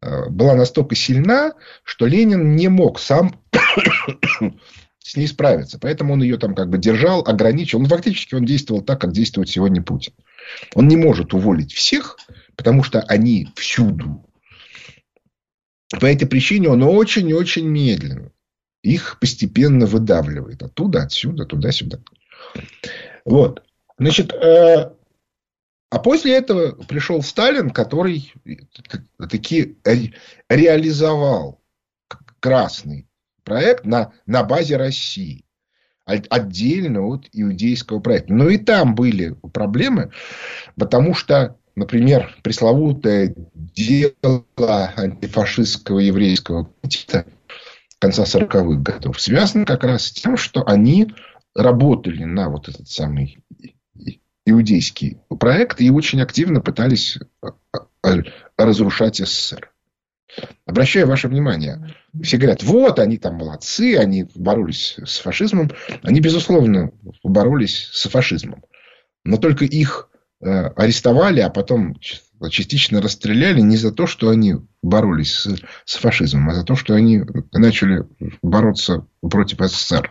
э, 0.00 0.28
была 0.28 0.54
настолько 0.54 0.94
сильна, 0.94 1.52
что 1.84 2.06
Ленин 2.06 2.56
не 2.56 2.68
мог 2.68 2.98
сам 2.98 3.40
с 4.98 5.16
ней 5.16 5.26
справиться. 5.26 5.78
Поэтому 5.78 6.14
он 6.14 6.22
ее 6.22 6.36
там 6.38 6.54
как 6.54 6.68
бы 6.68 6.78
держал, 6.78 7.22
ограничил. 7.26 7.80
Ну, 7.80 7.86
фактически 7.86 8.34
он 8.34 8.44
действовал 8.44 8.82
так, 8.82 9.00
как 9.00 9.12
действует 9.12 9.48
сегодня 9.48 9.82
Путин. 9.82 10.12
Он 10.74 10.88
не 10.88 10.96
может 10.96 11.34
уволить 11.34 11.72
всех, 11.72 12.18
потому 12.56 12.82
что 12.82 13.00
они 13.02 13.48
всюду. 13.56 14.26
По 16.00 16.06
этой 16.06 16.26
причине 16.26 16.68
он 16.68 16.82
очень-очень 16.82 17.66
медленно 17.66 18.30
их 18.82 19.18
постепенно 19.20 19.86
выдавливает. 19.86 20.62
Оттуда, 20.62 21.02
отсюда, 21.02 21.44
туда-сюда. 21.44 21.98
Вот. 23.24 23.62
Значит, 24.00 24.32
э, 24.32 24.92
а 25.90 25.98
после 25.98 26.34
этого 26.34 26.72
пришел 26.84 27.22
Сталин, 27.22 27.68
который 27.68 28.32
таки 29.28 29.76
реализовал 30.48 31.60
красный 32.40 33.06
проект 33.44 33.84
на, 33.84 34.12
на 34.24 34.42
базе 34.42 34.78
России. 34.78 35.44
Отдельно 36.06 37.06
от 37.06 37.28
иудейского 37.30 38.00
проекта. 38.00 38.32
Но 38.32 38.48
и 38.48 38.56
там 38.56 38.94
были 38.94 39.36
проблемы, 39.52 40.10
потому 40.76 41.14
что, 41.14 41.58
например, 41.76 42.34
пресловутое 42.42 43.34
дело 43.54 44.44
антифашистского 44.96 45.98
еврейского 45.98 46.72
комитета 46.80 47.26
конца 47.98 48.22
40-х 48.22 48.80
годов 48.80 49.20
связано 49.20 49.66
как 49.66 49.84
раз 49.84 50.06
с 50.06 50.12
тем, 50.12 50.38
что 50.38 50.66
они 50.66 51.12
работали 51.54 52.24
на 52.24 52.48
вот 52.48 52.68
этот 52.68 52.88
самый 52.88 53.38
иудейский 54.50 55.18
проект 55.38 55.80
и 55.80 55.90
очень 55.90 56.20
активно 56.20 56.60
пытались 56.60 57.18
э, 57.42 57.48
э, 58.04 58.22
разрушать 58.56 59.16
СССР. 59.16 59.70
Обращаю 60.64 61.08
ваше 61.08 61.28
внимание, 61.28 61.94
все 62.22 62.36
говорят, 62.36 62.62
вот 62.62 62.98
они 62.98 63.18
там 63.18 63.34
молодцы, 63.34 63.96
они 63.96 64.28
боролись 64.34 64.96
с 65.04 65.18
фашизмом. 65.18 65.70
Они, 66.02 66.20
безусловно, 66.20 66.92
боролись 67.24 67.88
с 67.92 68.08
фашизмом. 68.08 68.62
Но 69.24 69.36
только 69.38 69.64
их 69.64 70.08
э, 70.40 70.46
арестовали, 70.48 71.40
а 71.40 71.50
потом 71.50 71.96
частично 72.50 73.02
расстреляли 73.02 73.60
не 73.60 73.76
за 73.76 73.92
то, 73.92 74.06
что 74.06 74.30
они 74.30 74.54
боролись 74.82 75.34
с, 75.34 75.56
с 75.84 75.96
фашизмом, 75.96 76.48
а 76.48 76.54
за 76.54 76.64
то, 76.64 76.76
что 76.76 76.94
они 76.94 77.22
начали 77.52 78.06
бороться 78.40 79.06
против 79.20 79.58
СССР. 79.60 80.10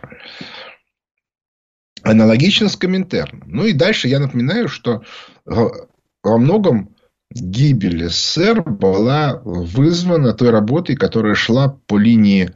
Аналогично 2.02 2.68
с 2.68 2.76
Коминтерном. 2.76 3.42
Ну 3.46 3.64
и 3.64 3.72
дальше 3.72 4.08
я 4.08 4.18
напоминаю, 4.20 4.68
что 4.68 5.02
во 5.44 6.38
многом 6.38 6.94
гибель 7.30 8.08
СССР 8.08 8.62
была 8.62 9.40
вызвана 9.44 10.32
той 10.32 10.50
работой, 10.50 10.96
которая 10.96 11.34
шла 11.34 11.78
по 11.86 11.96
линии, 11.98 12.52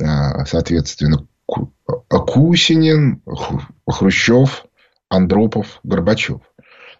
а, 0.00 0.44
соответственно, 0.46 1.26
Кусинин, 1.46 3.22
Хрущев, 3.86 4.66
Андропов, 5.08 5.80
Горбачев. 5.82 6.40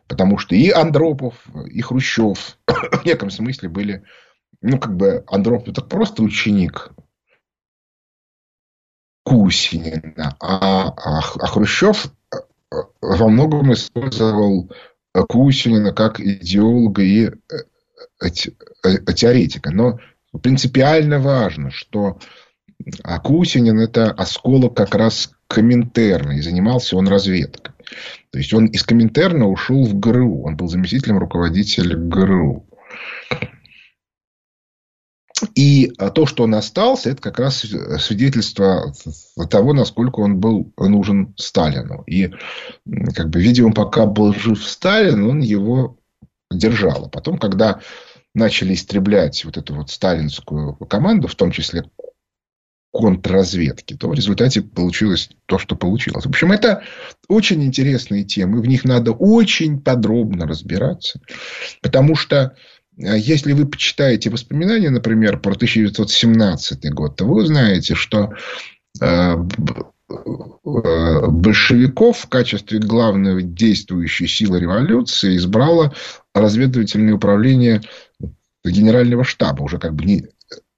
Потому 0.07 0.39
что 0.39 0.55
и 0.55 0.70
Андропов, 0.70 1.35
и 1.66 1.80
Хрущев 1.80 2.59
в 2.66 3.05
неком 3.05 3.30
смысле 3.30 3.68
были, 3.68 4.05
ну, 4.61 4.78
как 4.78 4.97
бы 4.97 5.24
Андропов 5.26 5.68
это 5.68 5.82
просто 5.82 6.22
ученик 6.22 6.93
Кусинина. 9.24 10.37
А, 10.41 10.89
а 10.89 11.20
Хрущев 11.55 12.07
э, 12.33 12.37
во 13.01 13.29
многом 13.29 13.73
использовал 13.73 14.73
Кусинина 15.13 15.93
как 15.93 16.19
идеолога 16.19 17.03
и 17.03 17.27
э, 17.27 17.31
э, 18.21 19.13
теоретика. 19.15 19.71
Но 19.71 20.01
принципиально 20.43 21.21
важно, 21.21 21.71
что 21.71 22.19
Кусинин– 23.23 23.79
это 23.81 24.11
осколок 24.11 24.77
как 24.77 24.97
раз 24.97 25.31
Коминтерна, 25.47 26.33
и 26.33 26.41
занимался 26.41 26.97
он 26.97 27.07
разведкой. 27.07 27.73
То 28.33 28.39
есть, 28.39 28.53
он 28.53 28.67
из 28.67 28.83
Коминтерна 28.83 29.47
ушел 29.47 29.85
в 29.85 29.95
ГРУ. 29.95 30.43
Он 30.43 30.57
был 30.57 30.67
заместителем 30.67 31.19
руководителя 31.19 31.97
ГРУ. 31.97 32.67
И 35.55 35.93
а, 35.99 36.11
то, 36.11 36.26
что 36.26 36.45
он 36.45 36.55
остался, 36.55 37.11
это 37.11 37.20
как 37.20 37.39
раз 37.39 37.59
свидетельство 37.59 38.93
того, 39.51 39.72
насколько 39.72 40.20
он 40.20 40.39
был 40.39 40.72
нужен 40.78 41.35
Сталину. 41.37 42.05
И, 42.07 42.32
как 43.14 43.30
бы, 43.30 43.41
видимо, 43.41 43.72
пока 43.72 44.07
был 44.07 44.32
жив 44.32 44.64
Сталин, 44.64 45.28
он 45.28 45.41
его 45.41 45.99
держал. 46.51 47.07
А 47.07 47.09
потом, 47.09 47.39
когда 47.39 47.80
начали 48.35 48.74
истреблять 48.74 49.45
вот 49.45 49.57
эту 49.57 49.74
вот 49.74 49.91
сталинскую 49.91 50.74
команду, 50.76 51.28
в 51.28 51.35
том 51.35 51.51
числе 51.51 51.85
контрразведки, 52.93 53.95
то 53.95 54.09
в 54.09 54.14
результате 54.14 54.62
получилось 54.62 55.28
то, 55.47 55.59
что 55.59 55.74
получилось. 55.74 56.26
В 56.26 56.28
общем, 56.28 56.53
это 56.53 56.85
очень 57.28 57.64
интересные 57.64 58.22
темы. 58.22 58.61
В 58.61 58.68
них 58.68 58.85
надо 58.85 59.11
очень 59.11 59.80
подробно 59.80 60.47
разбираться. 60.47 61.20
Потому 61.82 62.14
что 62.14 62.57
если 62.97 63.53
вы 63.53 63.67
почитаете 63.67 64.31
воспоминания, 64.31 64.91
например, 64.91 65.39
про 65.41 65.53
1917 65.53 66.93
год, 66.93 67.17
то 67.17 67.25
вы 67.25 67.43
узнаете, 67.43 67.95
что 67.95 68.35
э, 69.01 69.05
э, 69.05 69.37
большевиков 71.29 72.19
в 72.19 72.29
качестве 72.29 72.79
главной 72.79 73.43
действующей 73.43 74.29
силы 74.29 74.61
революции 74.61 75.37
избрало 75.37 75.93
разведывательное 76.35 77.15
управление 77.15 77.83
генерального 78.65 79.25
штаба, 79.25 79.63
уже 79.63 79.79
как 79.79 79.95
бы 79.95 80.05
не, 80.05 80.29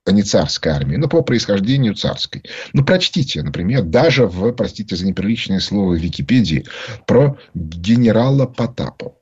не 0.07 0.23
царской 0.23 0.73
армии, 0.73 0.97
но 0.97 1.09
по 1.09 1.23
происхождению 1.23 1.95
царской. 1.95 2.43
Ну, 2.73 2.85
прочтите, 2.85 3.43
например, 3.43 3.83
даже 3.83 4.27
в, 4.27 4.53
простите 4.53 4.97
за 4.97 5.07
неприличное 5.07 5.61
слово, 5.61 5.95
Википедии 5.95 6.64
про 7.07 7.39
генерала 7.55 8.47
Потапова 8.47 9.17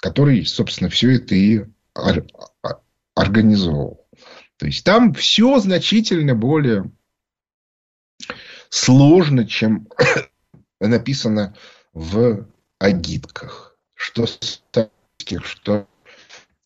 который, 0.00 0.44
собственно, 0.46 0.90
все 0.90 1.16
это 1.16 1.34
и 1.34 1.64
организовал. 3.14 4.06
То 4.56 4.66
есть 4.66 4.84
там 4.84 5.14
все 5.14 5.58
значительно 5.58 6.34
более 6.34 6.90
сложно, 8.68 9.46
чем 9.46 9.88
написано 10.80 11.54
в 11.92 12.46
агитках. 12.78 13.76
Что 13.94 14.26
советских, 14.26 15.44
что 15.44 15.86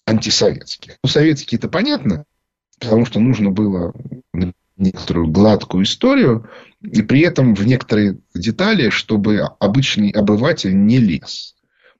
антисоветских. 0.07 0.97
Ну, 1.03 1.09
советские 1.09 1.59
это 1.59 1.69
понятно. 1.69 2.25
потому 2.79 3.07
что 3.07 3.19
нужно 3.19 3.51
было 3.51 3.93
некоторую 4.77 5.29
гладкую 5.29 5.85
историю, 5.85 6.49
и 6.81 7.03
при 7.03 7.21
этом 7.21 7.55
в 7.55 7.67
некоторые 7.67 8.19
детали, 8.35 8.91
чтобы 8.91 9.41
обычный 9.61 10.11
обыватель 10.11 10.77
не 10.77 10.99
лез. 10.99 11.55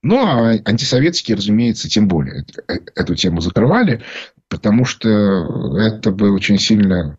Ну, 0.07 0.19
а 0.19 0.51
антисоветские, 0.65 1.35
разумеется, 1.35 1.89
тем 1.89 2.07
более 2.07 2.45
эту 2.93 3.15
тему 3.15 3.41
закрывали, 3.41 4.03
потому 4.49 4.85
что 4.85 5.09
это 5.79 6.11
бы 6.11 6.31
очень 6.31 6.59
сильно 6.59 7.17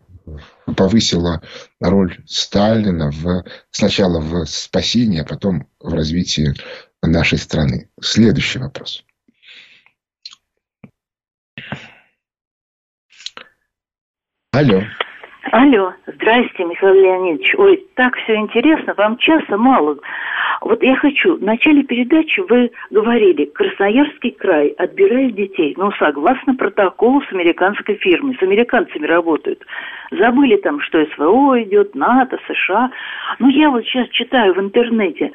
повысило 0.77 1.41
роль 1.81 2.17
Сталина 2.25 3.11
в, 3.11 3.43
сначала 3.71 4.21
в 4.21 4.45
спасении, 4.45 5.19
а 5.19 5.25
потом 5.25 5.67
в 5.81 5.93
развитии 5.93 6.53
нашей 7.01 7.39
страны. 7.39 7.89
Следующий 7.99 8.59
вопрос. 8.59 9.03
Алло. 14.53 14.81
Алло, 15.51 15.93
здрасте, 16.05 16.65
Михаил 16.65 16.95
Леонидович. 16.95 17.55
Ой, 17.57 17.85
так 17.95 18.17
все 18.17 18.35
интересно, 18.35 18.93
вам 18.97 19.17
часа 19.17 19.55
мало. 19.55 19.97
Вот 20.59 20.83
я 20.83 20.95
хочу, 20.97 21.37
в 21.37 21.41
начале 21.41 21.83
передачи 21.83 22.41
вы 22.41 22.69
говорили, 22.91 23.45
Красноярский 23.45 24.31
край 24.31 24.69
отбирает 24.77 25.35
детей, 25.35 25.73
ну, 25.77 25.91
согласно 25.93 26.55
протоколу 26.55 27.21
с 27.21 27.31
американской 27.31 27.95
фирмой, 27.95 28.35
с 28.37 28.43
американцами 28.43 29.05
работают. 29.05 29.63
Забыли 30.11 30.57
там, 30.57 30.81
что 30.81 31.05
СВО 31.15 31.63
идет, 31.63 31.95
НАТО, 31.95 32.37
США. 32.47 32.91
Ну, 33.39 33.47
я 33.47 33.69
вот 33.69 33.85
сейчас 33.85 34.09
читаю 34.09 34.53
в 34.53 34.59
интернете, 34.59 35.31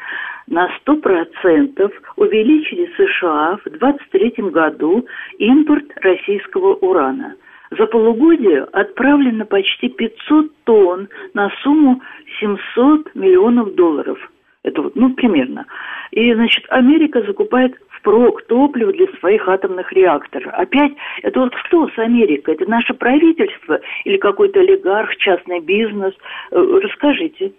на 0.47 0.69
100% 0.85 1.93
увеличили 2.17 2.93
США 2.97 3.59
в 3.65 3.71
2023 3.71 4.51
году 4.51 5.07
импорт 5.39 5.87
российского 6.03 6.75
урана– 6.75 7.35
за 7.79 7.87
полугодие 7.87 8.65
отправлено 8.65 9.47
почти 9.47 9.89
500 9.89 10.55
тонн 10.65 11.09
на 11.35 11.51
сумму 11.63 12.03
700 12.41 13.15
миллионов 13.15 13.75
долларов. 13.75 14.19
Это 14.63 14.83
вот, 14.83 14.95
ну, 14.95 15.15
примерно. 15.15 15.67
И, 16.11 16.33
значит, 16.35 16.65
Америка 16.69 17.23
закупает 17.23 17.75
впрок 17.99 18.47
топливо 18.47 18.93
для 18.93 19.07
своих 19.19 19.49
атомных 19.49 19.93
реакторов. 19.93 20.53
Опять, 20.55 20.93
это 21.23 21.41
вот 21.41 21.55
кто 21.65 21.89
с 21.89 21.99
Америкой? 21.99 22.55
Это 22.55 22.69
наше 22.69 22.95
правительство 22.95 23.81
или 24.05 24.19
какой-то 24.19 24.61
олигарх, 24.61 25.17
частный 25.17 25.61
бизнес? 25.61 26.15
Э, 26.51 26.57
расскажите. 26.57 27.53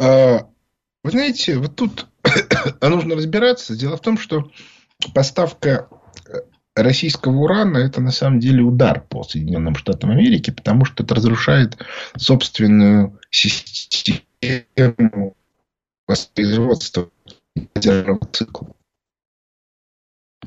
А, 0.00 0.38
вы 1.04 1.10
знаете, 1.10 1.58
вот 1.58 1.76
тут 1.76 2.06
нужно 2.82 3.14
разбираться. 3.14 3.78
Дело 3.78 3.96
в 3.96 4.00
том, 4.00 4.16
что 4.16 4.44
поставка 5.14 5.88
российского 6.74 7.36
урана 7.36 7.78
это 7.78 8.00
на 8.00 8.10
самом 8.10 8.40
деле 8.40 8.62
удар 8.62 9.00
по 9.00 9.22
Соединенным 9.22 9.76
Штатам 9.76 10.10
Америки, 10.10 10.50
потому 10.50 10.84
что 10.84 11.02
это 11.02 11.14
разрушает 11.14 11.78
собственную 12.16 13.18
систему 13.30 13.86
воспроизводства 16.06 17.10
ядерного 17.54 18.26
цикла. 18.32 18.74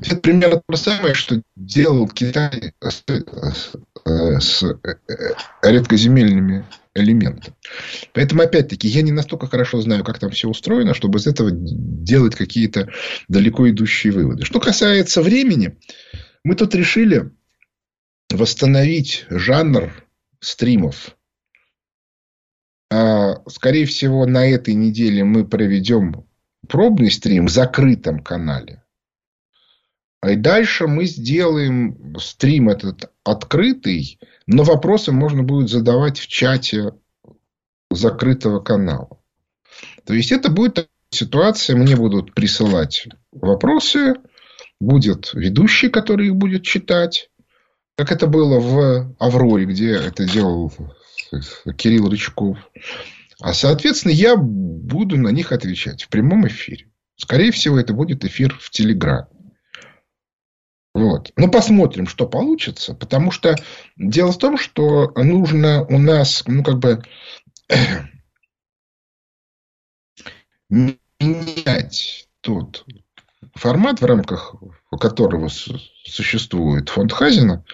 Это 0.00 0.16
примерно 0.16 0.62
то 0.66 0.76
же 0.76 0.76
самое, 0.76 1.14
что 1.14 1.42
делал 1.56 2.08
Китай 2.08 2.72
с, 2.80 3.04
с 4.04 4.64
редкоземельными 5.62 6.64
элементами. 6.98 7.54
Поэтому, 8.12 8.42
опять-таки, 8.42 8.88
я 8.88 9.02
не 9.02 9.12
настолько 9.12 9.46
хорошо 9.46 9.80
знаю, 9.80 10.04
как 10.04 10.18
там 10.18 10.30
все 10.30 10.48
устроено, 10.48 10.94
чтобы 10.94 11.18
из 11.18 11.26
этого 11.26 11.50
делать 11.52 12.34
какие-то 12.34 12.90
далеко 13.28 13.68
идущие 13.70 14.12
выводы. 14.12 14.44
Что 14.44 14.60
касается 14.60 15.22
времени, 15.22 15.78
мы 16.44 16.54
тут 16.54 16.74
решили 16.74 17.30
восстановить 18.30 19.26
жанр 19.30 19.92
стримов. 20.40 21.16
А, 22.90 23.42
скорее 23.48 23.86
всего, 23.86 24.26
на 24.26 24.46
этой 24.46 24.74
неделе 24.74 25.24
мы 25.24 25.46
проведем 25.46 26.26
пробный 26.68 27.10
стрим 27.10 27.46
в 27.46 27.50
закрытом 27.50 28.20
канале. 28.20 28.82
И 30.26 30.34
дальше 30.34 30.86
мы 30.86 31.06
сделаем 31.06 32.16
стрим 32.18 32.68
этот 32.68 33.12
открытый, 33.24 34.18
но 34.48 34.64
вопросы 34.64 35.12
можно 35.12 35.42
будет 35.42 35.68
задавать 35.68 36.18
в 36.18 36.26
чате 36.26 36.94
закрытого 37.90 38.60
канала. 38.60 39.20
То 40.04 40.14
есть 40.14 40.32
это 40.32 40.50
будет 40.50 40.88
ситуация, 41.10 41.76
мне 41.76 41.94
будут 41.94 42.34
присылать 42.34 43.08
вопросы, 43.30 44.14
будет 44.80 45.34
ведущий, 45.34 45.90
который 45.90 46.28
их 46.28 46.36
будет 46.36 46.62
читать, 46.62 47.30
как 47.94 48.10
это 48.10 48.26
было 48.26 48.58
в 48.58 49.14
Авроре, 49.18 49.66
где 49.66 49.92
это 49.92 50.24
делал 50.24 50.72
Кирилл 51.76 52.08
Рычков. 52.08 52.56
А, 53.40 53.52
соответственно, 53.52 54.12
я 54.12 54.34
буду 54.34 55.18
на 55.18 55.28
них 55.28 55.52
отвечать 55.52 56.04
в 56.04 56.08
прямом 56.08 56.48
эфире. 56.48 56.88
Скорее 57.16 57.52
всего, 57.52 57.78
это 57.78 57.92
будет 57.92 58.24
эфир 58.24 58.56
в 58.58 58.70
Телеграме. 58.70 59.26
Вот. 60.98 61.30
Ну, 61.36 61.48
посмотрим, 61.48 62.08
что 62.08 62.26
получится. 62.26 62.92
Потому 62.92 63.30
что 63.30 63.54
дело 63.96 64.32
в 64.32 64.38
том, 64.38 64.58
что 64.58 65.12
нужно 65.14 65.84
у 65.84 65.96
нас, 65.96 66.42
ну, 66.46 66.64
как 66.64 66.80
бы 66.80 67.04
менять 70.68 72.28
тот 72.40 72.84
формат, 73.54 74.00
в 74.00 74.04
рамках 74.04 74.56
которого 74.98 75.48
существует 76.04 76.88
фонд 76.88 77.12
Хазина, 77.12 77.64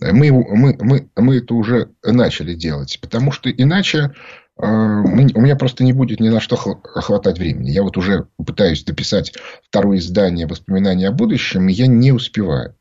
мы, 0.00 0.30
мы, 0.30 0.76
мы, 0.80 1.10
мы 1.16 1.38
это 1.38 1.54
уже 1.54 1.90
начали 2.04 2.54
делать. 2.54 3.00
Потому 3.00 3.32
что 3.32 3.50
иначе 3.50 4.14
у 4.62 5.40
меня 5.40 5.56
просто 5.56 5.84
не 5.84 5.92
будет 5.92 6.20
ни 6.20 6.28
на 6.28 6.40
что 6.40 6.56
хватать 6.56 7.38
времени. 7.38 7.70
Я 7.70 7.82
вот 7.82 7.96
уже 7.96 8.28
пытаюсь 8.44 8.84
дописать 8.84 9.32
второе 9.62 9.98
издание 9.98 10.46
воспоминаний 10.46 11.06
о 11.06 11.12
будущем, 11.12 11.68
и 11.68 11.72
я 11.72 11.86
не 11.86 12.12
успеваю. 12.12 12.74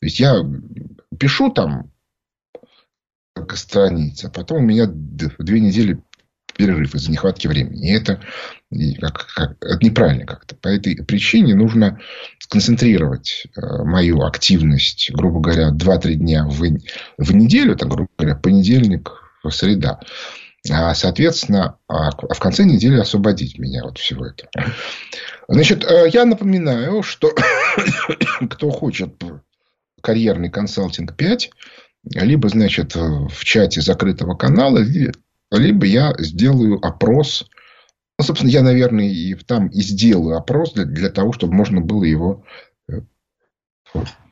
То 0.00 0.06
есть 0.06 0.20
я 0.20 0.44
пишу 1.18 1.50
там 1.50 1.90
страница, 3.54 4.28
а 4.28 4.30
потом 4.30 4.58
у 4.58 4.66
меня 4.66 4.86
две 4.86 5.60
недели 5.60 6.00
перерыв 6.54 6.94
из-за 6.94 7.10
нехватки 7.10 7.46
времени. 7.46 7.88
И 7.88 7.94
это, 7.94 8.20
как, 9.00 9.26
как, 9.34 9.56
это 9.60 9.78
неправильно 9.84 10.26
как-то. 10.26 10.54
По 10.56 10.68
этой 10.68 10.96
причине 10.96 11.54
нужно 11.54 11.98
сконцентрировать 12.38 13.46
э, 13.56 13.60
мою 13.84 14.22
активность, 14.22 15.10
грубо 15.12 15.40
говоря, 15.40 15.70
2-3 15.70 16.14
дня 16.14 16.46
в, 16.46 16.60
в 17.18 17.34
неделю, 17.34 17.74
там, 17.76 17.88
грубо 17.88 18.10
говоря, 18.18 18.36
понедельник, 18.36 19.10
среда. 19.50 20.00
А, 20.70 20.94
соответственно, 20.94 21.78
а, 21.88 22.10
а 22.10 22.34
в 22.34 22.38
конце 22.38 22.64
недели 22.64 22.96
освободить 22.96 23.58
меня 23.58 23.82
от 23.84 23.98
всего 23.98 24.26
этого. 24.26 24.50
Значит, 25.48 25.84
э, 25.84 26.08
я 26.12 26.24
напоминаю, 26.24 27.02
что 27.02 27.34
кто 28.50 28.70
хочет 28.70 29.20
карьерный 30.00 30.50
консалтинг 30.50 31.16
5, 31.16 31.50
либо, 32.04 32.48
значит, 32.48 32.94
в 32.94 33.44
чате 33.44 33.80
закрытого 33.80 34.36
канала, 34.36 34.78
либо 35.50 35.86
я 35.86 36.14
сделаю 36.18 36.78
опрос. 36.84 37.46
Ну, 38.18 38.24
собственно, 38.24 38.50
я, 38.50 38.62
наверное, 38.62 39.08
и 39.08 39.34
там 39.34 39.68
и 39.68 39.80
сделаю 39.80 40.36
опрос 40.36 40.74
для, 40.74 40.84
для 40.84 41.10
того, 41.10 41.32
чтобы 41.32 41.54
можно 41.54 41.80
было 41.80 42.04
его 42.04 42.44
э, 42.88 43.00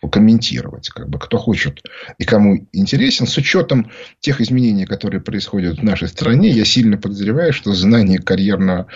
комментировать, 0.09 0.89
как 0.89 1.09
бы, 1.09 1.19
кто 1.19 1.39
хочет 1.39 1.83
и 2.19 2.25
кому 2.25 2.67
интересен. 2.73 3.27
С 3.27 3.37
учетом 3.37 3.91
тех 4.21 4.41
изменений, 4.41 4.87
которые 4.87 5.21
происходят 5.21 5.79
в 5.79 5.83
нашей 5.83 6.09
стране, 6.09 6.49
я 6.49 6.65
сильно 6.65 6.97
подозреваю, 6.97 7.53
что 7.53 7.75
знание 7.75 8.19
карьерного, 8.19 8.87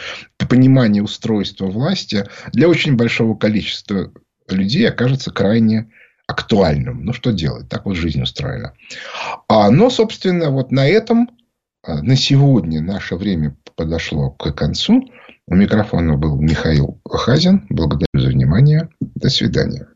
понимание 0.48 1.02
устройства 1.02 1.66
власти 1.66 2.26
для 2.52 2.68
очень 2.68 2.96
большого 2.96 3.36
количества 3.36 4.12
людей 4.48 4.88
окажется 4.88 5.30
крайне 5.30 5.90
актуальным. 6.26 7.04
Ну, 7.04 7.12
что 7.12 7.32
делать? 7.32 7.68
Так 7.68 7.84
вот 7.84 7.96
жизнь 7.96 8.22
устроена. 8.22 8.72
А, 9.48 9.70
но, 9.70 9.90
собственно, 9.90 10.50
вот 10.50 10.72
на 10.72 10.86
этом 10.86 11.28
а, 11.82 12.02
на 12.02 12.16
сегодня 12.16 12.80
наше 12.80 13.16
время 13.16 13.56
подошло 13.76 14.30
к 14.30 14.52
концу. 14.52 15.10
У 15.46 15.54
микрофона 15.54 16.16
был 16.16 16.40
Михаил 16.40 17.00
Хазин. 17.06 17.66
Благодарю 17.68 18.06
за 18.14 18.28
внимание. 18.28 18.88
До 19.00 19.28
свидания. 19.28 19.88